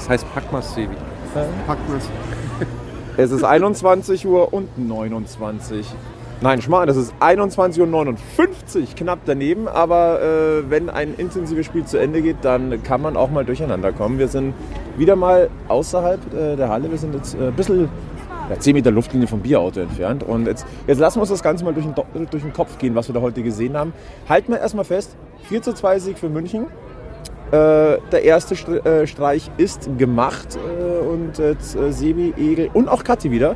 [0.06, 0.94] Das heißt Packmas Sebi.
[1.66, 2.08] Packt man's.
[3.18, 5.88] Es ist 21 Uhr und 29.
[6.42, 9.68] Nein, Schmarrn, das ist 21 Uhr 59, knapp daneben.
[9.68, 13.94] Aber äh, wenn ein intensives Spiel zu Ende geht, dann kann man auch mal durcheinander
[13.94, 14.20] kommen.
[14.20, 14.54] Wir sind
[14.96, 16.92] wieder mal außerhalb äh, der Halle.
[16.92, 17.90] Wir sind jetzt äh, ein bisschen
[18.52, 20.22] ja, 10 Meter Luftlinie vom Bierauto entfernt.
[20.22, 21.96] Und jetzt, jetzt lassen wir uns das Ganze mal durch den,
[22.30, 23.92] durch den Kopf gehen, was wir da heute gesehen haben.
[24.30, 25.16] Halten wir erstmal fest,
[25.50, 26.68] 4 zu 2 Sieg für München.
[27.52, 33.04] Äh, der erste äh, Streich ist gemacht äh, und jetzt äh, Sebi, Egel und auch
[33.04, 33.56] Kathi wieder.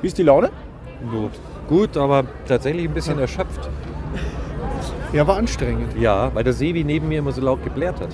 [0.00, 0.50] Wie ist die Laune?
[1.10, 1.30] Gut.
[1.68, 3.70] Gut, aber tatsächlich ein bisschen erschöpft.
[5.12, 5.96] Ja, war anstrengend.
[5.98, 8.08] Ja, weil der Sebi neben mir immer so laut geblärt hat.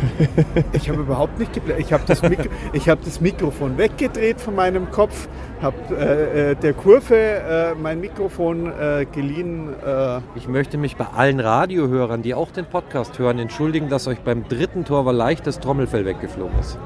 [0.72, 1.78] Ich habe überhaupt nicht gebläht.
[1.78, 5.28] Ich habe das, Mikro ich hab das Mikrofon weggedreht von meinem Kopf,
[5.60, 9.70] habe äh, äh, der Kurve äh, mein Mikrofon äh, geliehen.
[9.84, 14.20] Äh, Ich möchte mich bei allen Radiohörern, die auch den Podcast hören, entschuldigen, dass euch
[14.20, 16.78] beim dritten Tor war leicht das Trommelfell weggeflogen ist.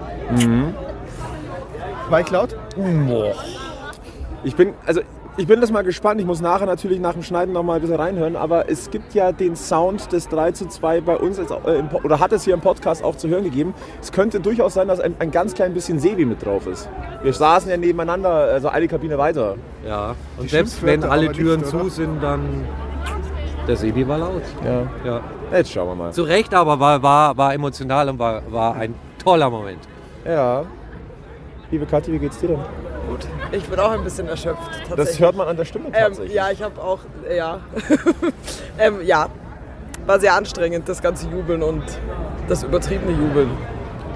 [2.10, 2.56] war ich laut?
[4.44, 5.00] Ich bin, also
[5.38, 6.20] ich bin das mal gespannt.
[6.20, 8.36] Ich muss nachher natürlich nach dem Schneiden noch mal ein bisschen reinhören.
[8.36, 11.88] Aber es gibt ja den Sound des 3 zu 2 bei uns, jetzt, äh, im,
[12.02, 13.74] oder hat es hier im Podcast auch zu hören gegeben.
[14.00, 16.88] Es könnte durchaus sein, dass ein, ein ganz klein bisschen Sebi mit drauf ist.
[17.22, 19.56] Wir saßen ja nebeneinander, also eine Kabine weiter.
[19.86, 20.14] Ja.
[20.38, 22.64] Und Die selbst wenn alle Türen nicht, zu sind, dann
[23.68, 24.42] der Sebi war laut.
[24.64, 24.86] Ja.
[25.04, 25.20] Ja.
[25.52, 26.12] Jetzt schauen wir mal.
[26.12, 29.80] Zu Recht, aber war, war, war emotional und war, war ein toller Moment.
[30.24, 30.64] Ja.
[31.70, 32.60] Liebe Kathi, wie geht's dir denn?
[33.16, 33.28] Gut.
[33.52, 34.62] Ich bin auch ein bisschen erschöpft.
[34.88, 35.08] Tatsächlich.
[35.08, 36.34] Das hört man an der Stimme ähm, tatsächlich.
[36.34, 37.60] Ja, ich habe auch, äh, ja.
[38.78, 39.28] ähm, ja,
[40.04, 41.82] war sehr anstrengend, das ganze Jubeln und
[42.48, 43.50] das übertriebene Jubeln.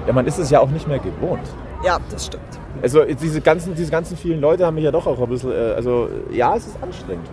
[0.07, 1.47] ja, man ist es ja auch nicht mehr gewohnt.
[1.83, 2.43] Ja, das stimmt.
[2.81, 5.73] Also diese ganzen, diese ganzen vielen Leute haben mich ja doch auch ein bisschen, äh,
[5.75, 7.27] also ja, es ist anstrengend.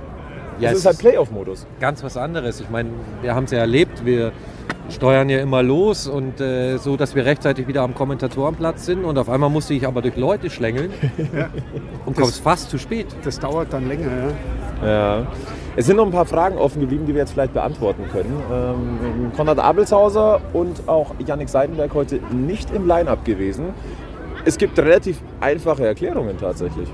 [0.58, 1.66] Ja, es es ist halt Playoff-Modus.
[1.78, 2.60] Ganz was anderes.
[2.60, 2.90] Ich meine,
[3.22, 4.04] wir haben es ja erlebt.
[4.04, 4.32] Wir
[4.90, 9.04] steuern ja immer los und äh, so, dass wir rechtzeitig wieder am Kommentatorenplatz sind.
[9.04, 10.90] Und auf einmal musste ich aber durch Leute schlängeln
[12.06, 13.06] und kommst fast zu spät.
[13.24, 14.10] Das dauert dann länger.
[14.82, 14.88] Ja.
[14.88, 15.26] Ja.
[15.76, 18.42] Es sind noch ein paar Fragen offen geblieben, die wir jetzt vielleicht beantworten können.
[18.52, 23.66] Ähm, Konrad Abelshauser und auch Yannick Seidenberg heute nicht im Line-Up gewesen.
[24.44, 26.88] Es gibt relativ einfache Erklärungen tatsächlich.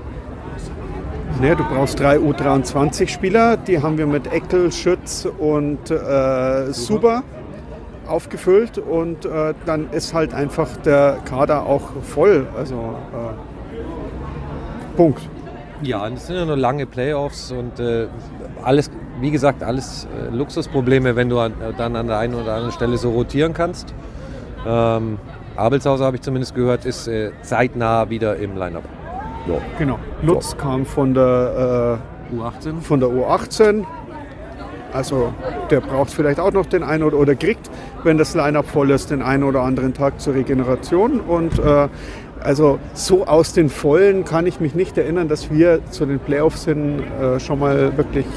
[1.41, 7.23] Naja, du brauchst drei U23-Spieler, die haben wir mit Eckel, Schütz und äh, Suba
[8.07, 12.47] aufgefüllt und äh, dann ist halt einfach der Kader auch voll.
[12.57, 13.33] Also äh,
[14.95, 15.21] Punkt.
[15.81, 18.07] Ja, und es sind ja nur lange Playoffs und äh,
[18.63, 18.89] alles,
[19.19, 22.97] wie gesagt, alles äh, Luxusprobleme, wenn du an, dann an der einen oder anderen Stelle
[22.97, 23.93] so rotieren kannst.
[24.65, 25.19] Ähm,
[25.55, 28.83] Abelshauser, habe ich zumindest gehört, ist äh, zeitnah wieder im Line-Up.
[29.77, 29.99] Genau.
[30.21, 31.99] Lutz kam von der,
[32.33, 32.77] U18?
[32.77, 33.85] äh, von der U18.
[34.91, 35.33] Also
[35.69, 37.69] der braucht vielleicht auch noch den einen oder, oder kriegt,
[38.05, 41.19] wenn das Line-Up voll ist, den einen oder anderen Tag zur Regeneration.
[41.19, 41.87] Und äh,
[42.41, 46.65] also so aus den Vollen kann ich mich nicht erinnern, dass wir zu den Playoffs
[46.65, 48.27] hin äh, schon mal wirklich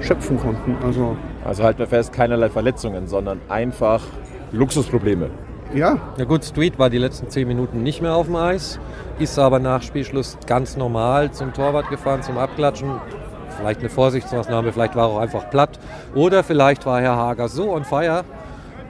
[0.00, 0.76] schöpfen konnten.
[0.84, 4.00] Also Also halten wir fest, keinerlei Verletzungen, sondern einfach
[4.52, 5.30] Luxusprobleme.
[5.74, 8.78] ja, Ja gut, Street war die letzten zehn Minuten nicht mehr auf dem Eis,
[9.18, 12.90] ist aber nach Spielschluss ganz normal zum Torwart gefahren, zum Abklatschen.
[13.58, 15.78] Vielleicht eine Vorsichtsmaßnahme, vielleicht war er auch einfach platt.
[16.14, 18.24] Oder vielleicht war Herr Hager so on fire,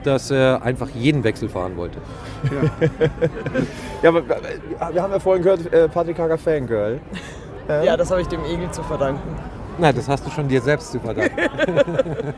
[0.05, 1.99] dass er einfach jeden Wechsel fahren wollte.
[4.01, 6.99] Ja, aber äh, wir haben ja vorhin gehört, äh, Patrick Hager Fangirl.
[7.69, 9.21] Ja, das habe ich dem Egel zu verdanken.
[9.77, 11.37] Nein, das hast du schon dir selbst zu verdanken.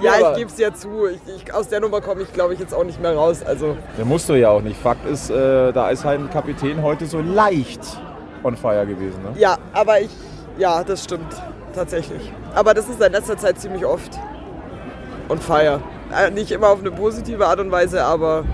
[0.00, 1.06] Ja, ich gebe es ja zu.
[1.08, 3.42] Ich, ich, aus der Nummer komme ich, glaube ich, jetzt auch nicht mehr raus.
[3.42, 4.80] Also, Der musst du ja auch nicht.
[4.80, 7.80] Fakt ist, äh, da ist halt ein Kapitän heute so leicht
[8.44, 9.22] on fire gewesen.
[9.22, 9.38] Ne?
[9.38, 10.10] ja, aber ich,
[10.58, 11.34] ja, das stimmt.
[11.74, 12.32] Tatsächlich.
[12.54, 14.12] Aber das ist in letzter Zeit ziemlich oft.
[15.28, 15.80] Und feier.
[16.12, 18.44] Äh, nicht immer auf eine positive Art und Weise, aber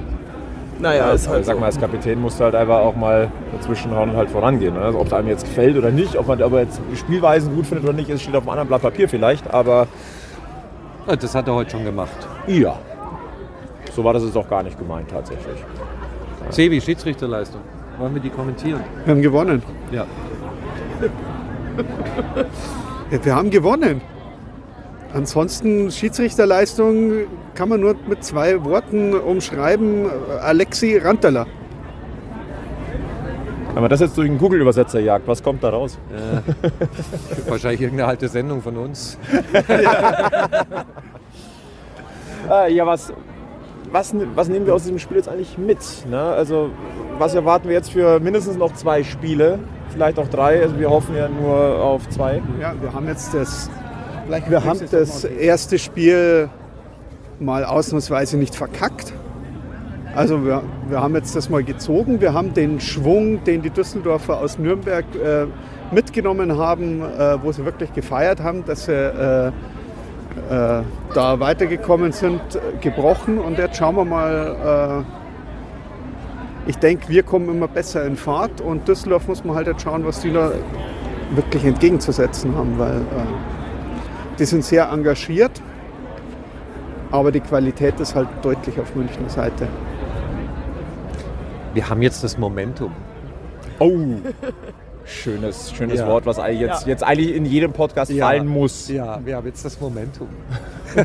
[0.79, 1.61] naja, ist also, halt sag so.
[1.61, 4.75] mal, als Kapitän musst du halt einfach auch mal dazwischenhauen und halt vorangehen.
[4.75, 4.81] Ne?
[4.81, 7.67] Also, ob es einem jetzt gefällt oder nicht, ob man aber jetzt die Spielweisen gut
[7.67, 9.87] findet oder nicht, steht auf einem anderen Blatt Papier vielleicht, aber
[11.07, 12.17] Ja, Das hat er heute schon gemacht.
[12.47, 12.79] ja.
[13.95, 15.65] So war das jetzt auch gar nicht gemeint tatsächlich.
[16.51, 17.61] Sebi, Schiedsrichterleistung.
[17.99, 18.81] Wollen wir die kommentieren?
[19.05, 19.63] wir haben gewonnen.
[19.91, 20.07] Ja.
[23.11, 24.01] Ja, wir haben gewonnen.
[25.13, 30.07] Ansonsten Schiedsrichterleistung kann man nur mit zwei Worten umschreiben.
[30.41, 31.47] Alexi Rantala.
[33.75, 35.99] Wenn man das jetzt durch einen Google-Übersetzer jagt, was kommt da raus?
[37.47, 39.19] Wahrscheinlich irgendeine alte Sendung von uns.
[42.51, 43.13] Äh, ja, was,
[43.93, 45.79] was, was nehmen wir aus diesem Spiel jetzt eigentlich mit?
[46.09, 46.21] Ne?
[46.21, 46.71] Also,
[47.19, 49.61] was erwarten wir jetzt für mindestens noch zwei Spiele?
[49.91, 50.61] Vielleicht auch drei.
[50.61, 52.43] Also, wir hoffen ja nur auf zwei.
[52.61, 53.71] Ja, wir haben jetzt das,
[54.49, 56.49] wir haben das erste Spiel
[57.39, 59.12] mal ausnahmsweise nicht verkackt.
[60.14, 62.20] Also wir, wir haben jetzt das mal gezogen.
[62.20, 65.47] Wir haben den Schwung, den die Düsseldorfer aus Nürnberg äh,
[65.93, 70.83] mitgenommen haben, äh, wo sie wirklich gefeiert haben, dass sie äh, äh,
[71.14, 72.41] da weitergekommen sind,
[72.81, 73.39] gebrochen.
[73.39, 75.05] Und jetzt schauen wir mal.
[75.07, 75.20] Äh,
[76.66, 80.05] ich denke, wir kommen immer besser in Fahrt und Düsseldorf muss man halt jetzt schauen,
[80.05, 80.53] was die da
[81.35, 83.60] wirklich entgegenzusetzen haben, weil äh,
[84.41, 85.53] die sind sehr engagiert,
[87.11, 89.68] aber die Qualität ist halt deutlich auf Münchner Seite.
[91.74, 92.93] Wir haben jetzt das Momentum.
[93.78, 93.93] Oh!
[95.05, 96.07] Schönes, schönes Ja.
[96.07, 98.88] Wort, was jetzt, jetzt eigentlich in jedem Podcast fallen muss.
[98.88, 100.28] Ja, wir haben jetzt das Momentum.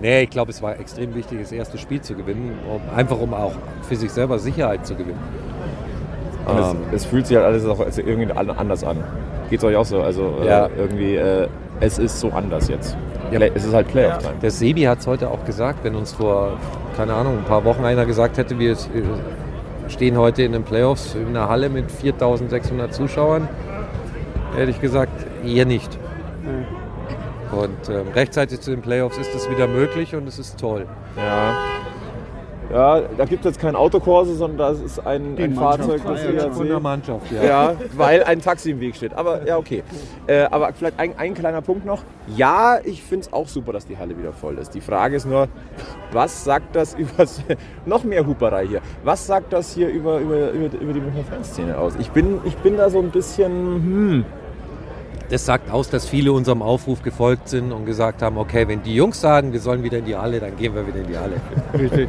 [0.00, 3.32] nee, ich glaube, es war extrem wichtig, das erste Spiel zu gewinnen, um, einfach um
[3.32, 3.52] auch
[3.88, 5.20] für sich selber Sicherheit zu gewinnen.
[6.46, 6.76] Ähm.
[6.90, 9.02] es, es fühlt sich halt alles auch irgendwie anders an.
[9.52, 10.00] Geht's euch auch so?
[10.00, 10.70] Also äh, Ja.
[10.78, 11.46] irgendwie, äh,
[11.80, 12.96] es ist so anders jetzt.
[13.30, 13.38] Ja.
[13.54, 14.36] Es ist halt Playoff-Time.
[14.40, 16.56] Der Sebi hat es heute auch gesagt, wenn uns vor,
[16.96, 18.76] keine Ahnung, ein paar Wochen einer gesagt hätte, wir äh,
[19.88, 23.46] stehen heute in den Playoffs in einer Halle mit 4600 Zuschauern,
[24.56, 25.12] hätte ich gesagt,
[25.44, 25.98] ihr nicht.
[27.52, 30.86] Und ähm, rechtzeitig zu den Playoffs ist es wieder möglich und es ist toll.
[31.18, 31.52] Ja.
[32.70, 36.20] Ja, da gibt es jetzt kein Autokurse, sondern das ist ein, ein Fahrzeug, das
[36.56, 36.82] Von der ERC.
[36.82, 37.42] Mannschaft, ja.
[37.42, 39.14] Ja, weil ein Taxi im Weg steht.
[39.14, 39.82] Aber ja, okay.
[40.26, 42.02] Äh, aber vielleicht ein, ein kleiner Punkt noch.
[42.34, 44.74] Ja, ich finde es auch super, dass die Halle wieder voll ist.
[44.74, 45.48] Die Frage ist nur,
[46.12, 47.24] was sagt das über
[47.86, 48.80] noch mehr Huperei hier?
[49.04, 51.94] Was sagt das hier über, über, über, über die Münchner Fanszene aus?
[51.98, 54.24] Ich bin, ich bin da so ein bisschen, hm,
[55.28, 58.94] Das sagt aus, dass viele unserem Aufruf gefolgt sind und gesagt haben, okay, wenn die
[58.94, 61.36] Jungs sagen, wir sollen wieder in die Halle, dann gehen wir wieder in die Halle.
[61.74, 62.08] Richtig.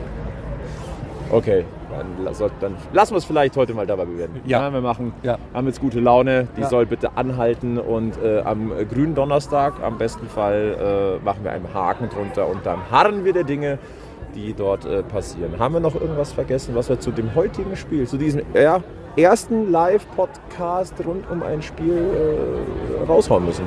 [1.34, 4.42] Okay, dann, dann lassen wir es vielleicht heute mal dabei bewenden.
[4.46, 4.72] Ja.
[4.72, 5.38] wir machen, Ja.
[5.54, 6.70] haben jetzt gute Laune, die Ja.
[6.70, 11.52] soll bitte anhalten und äh, am äh, grünen Donnerstag am besten Fall äh, machen wir
[11.52, 13.80] einen Haken drunter und dann harren wir der Dinge,
[14.36, 15.54] die dort äh, passieren.
[15.58, 18.82] Haben wir noch irgendwas vergessen, was wir zu dem heutigen Spiel, zu diesem ja,
[19.16, 23.66] ersten Live-Podcast rund um ein Spiel äh, raushauen müssen?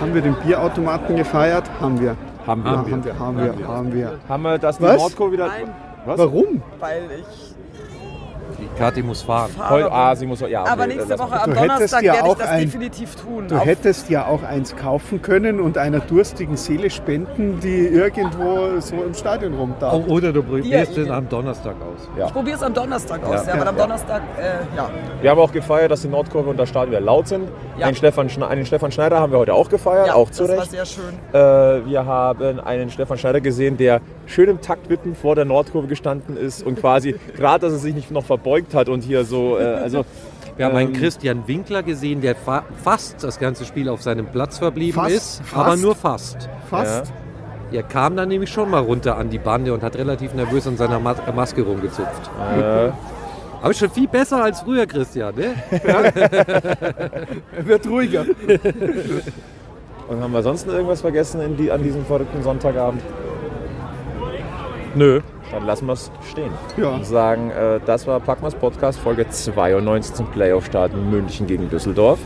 [0.00, 1.70] Haben wir den Bierautomaten gefeiert?
[1.80, 2.16] Haben wir.
[2.46, 2.70] Haben wir.
[2.70, 4.18] Ja, haben wir, haben wir, haben wir.
[4.28, 4.84] Haben wir das die?
[4.84, 5.46] Nordkurve wieder...
[5.46, 5.85] Nein.
[6.06, 6.18] Was?
[6.20, 6.62] Warum?
[6.78, 7.55] Weil ich
[8.58, 9.50] Die Kathi muss fahren.
[9.68, 10.40] Heute, ah, sie muss...
[10.40, 11.18] Ja, Aber nächste.
[11.18, 13.48] Woche am Donnerstag ja werde ich auch das ein- definitiv tun.
[13.48, 18.80] Du Auf- hättest ja auch eins kaufen können und einer durstigen Seele spenden, die irgendwo
[18.80, 20.08] so im Stadion rumtaucht.
[20.08, 22.08] Oder du probierst den am Donnerstag aus.
[22.18, 22.26] Ja.
[22.26, 23.60] ich probiere es am Donnerstag aus, ja, Ja.
[23.60, 24.90] aber am Donnerstag, äh, ja.
[25.20, 27.48] Wir haben auch gefeiert, dass die Nordkurve und das Stadion wieder laut sind.
[27.78, 27.86] Ja.
[27.86, 30.58] Einen, Stefan, einen Stefan Schneider haben wir heute auch gefeiert, ja auch zu das war
[30.62, 30.70] Recht.
[30.70, 31.04] sehr schön.
[31.32, 36.36] Äh, wir haben einen Stefan Schneider gesehen, der schön im Taktwitten vor der Nordkurve gestanden
[36.36, 39.64] ist und quasi, gerade dass er sich nicht noch verbeugt hat und hier so, äh,
[39.64, 40.04] also
[40.56, 44.26] Wir haben einen Ähm, Christian Winkler gesehen, der fa fast das ganze Spiel auf seinem
[44.26, 45.14] Platz verblieben Fast?
[45.14, 45.54] ist, Fast?
[45.56, 46.48] aber nur fast.
[46.70, 47.12] Fast.
[47.72, 50.76] Er kam dann nämlich schon mal runter an die Bande und hat relativ nervös an
[50.76, 52.30] seiner Mas Maske rumgezupft.
[52.56, 52.90] äh,
[53.60, 55.54] Aber schon viel besser als früher, Christian, ne?
[57.56, 58.24] Er wird ruhiger.
[60.08, 63.02] und haben wir sonst noch irgendwas vergessen in die, an diesem verrückten Sonntagabend?
[64.94, 65.20] Nö.
[65.50, 66.52] Dann lassen wir es stehen.
[66.76, 66.88] Ja.
[66.88, 72.18] Und sagen, äh, das war Packmas Podcast Folge 92 zum Playoff-Start München gegen Düsseldorf.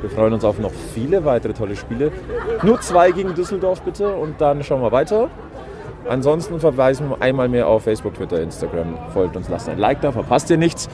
[0.00, 2.12] Wir freuen uns auf noch viele weitere tolle Spiele.
[2.62, 5.28] Nur zwei gegen Düsseldorf bitte und dann schauen wir weiter.
[6.08, 8.96] Ansonsten verweisen wir einmal mehr auf Facebook, Twitter, Instagram.
[9.12, 10.88] Folgt uns, lasst ein Like da, verpasst ihr nichts.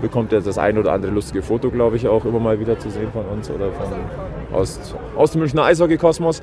[0.00, 2.88] Bekommt ihr das ein oder andere lustige Foto, glaube ich, auch immer mal wieder zu
[2.88, 6.40] sehen von uns oder von, aus, aus dem Münchner Eishockey-Kosmos.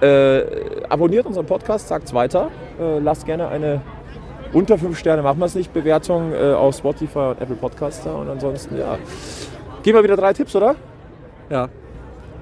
[0.00, 0.42] Äh,
[0.88, 2.50] abonniert unseren Podcast, sagt es weiter.
[2.78, 3.80] Äh, lasst gerne eine
[4.52, 8.12] unter 5 Sterne, machen wir es nicht, Bewertung äh, auf Spotify und Apple Podcasts da.
[8.12, 8.98] Und ansonsten, ja.
[9.82, 10.74] Geben wir wieder drei Tipps, oder?
[11.48, 11.68] Ja.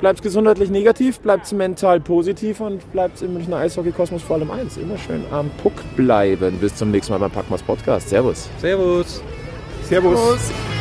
[0.00, 4.76] Bleibt gesundheitlich negativ, bleibt mental positiv und bleibt im Münchner Eishockey-Kosmos vor allem eins.
[4.76, 6.58] Immer schön am Puck bleiben.
[6.58, 8.08] Bis zum nächsten Mal beim Packmas Podcast.
[8.08, 8.48] Servus.
[8.60, 9.22] Servus.
[9.82, 10.14] Servus.
[10.14, 10.77] Prost.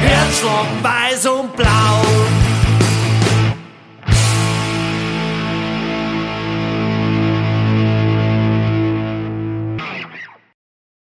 [0.00, 1.87] Herzschlag weiß und blau.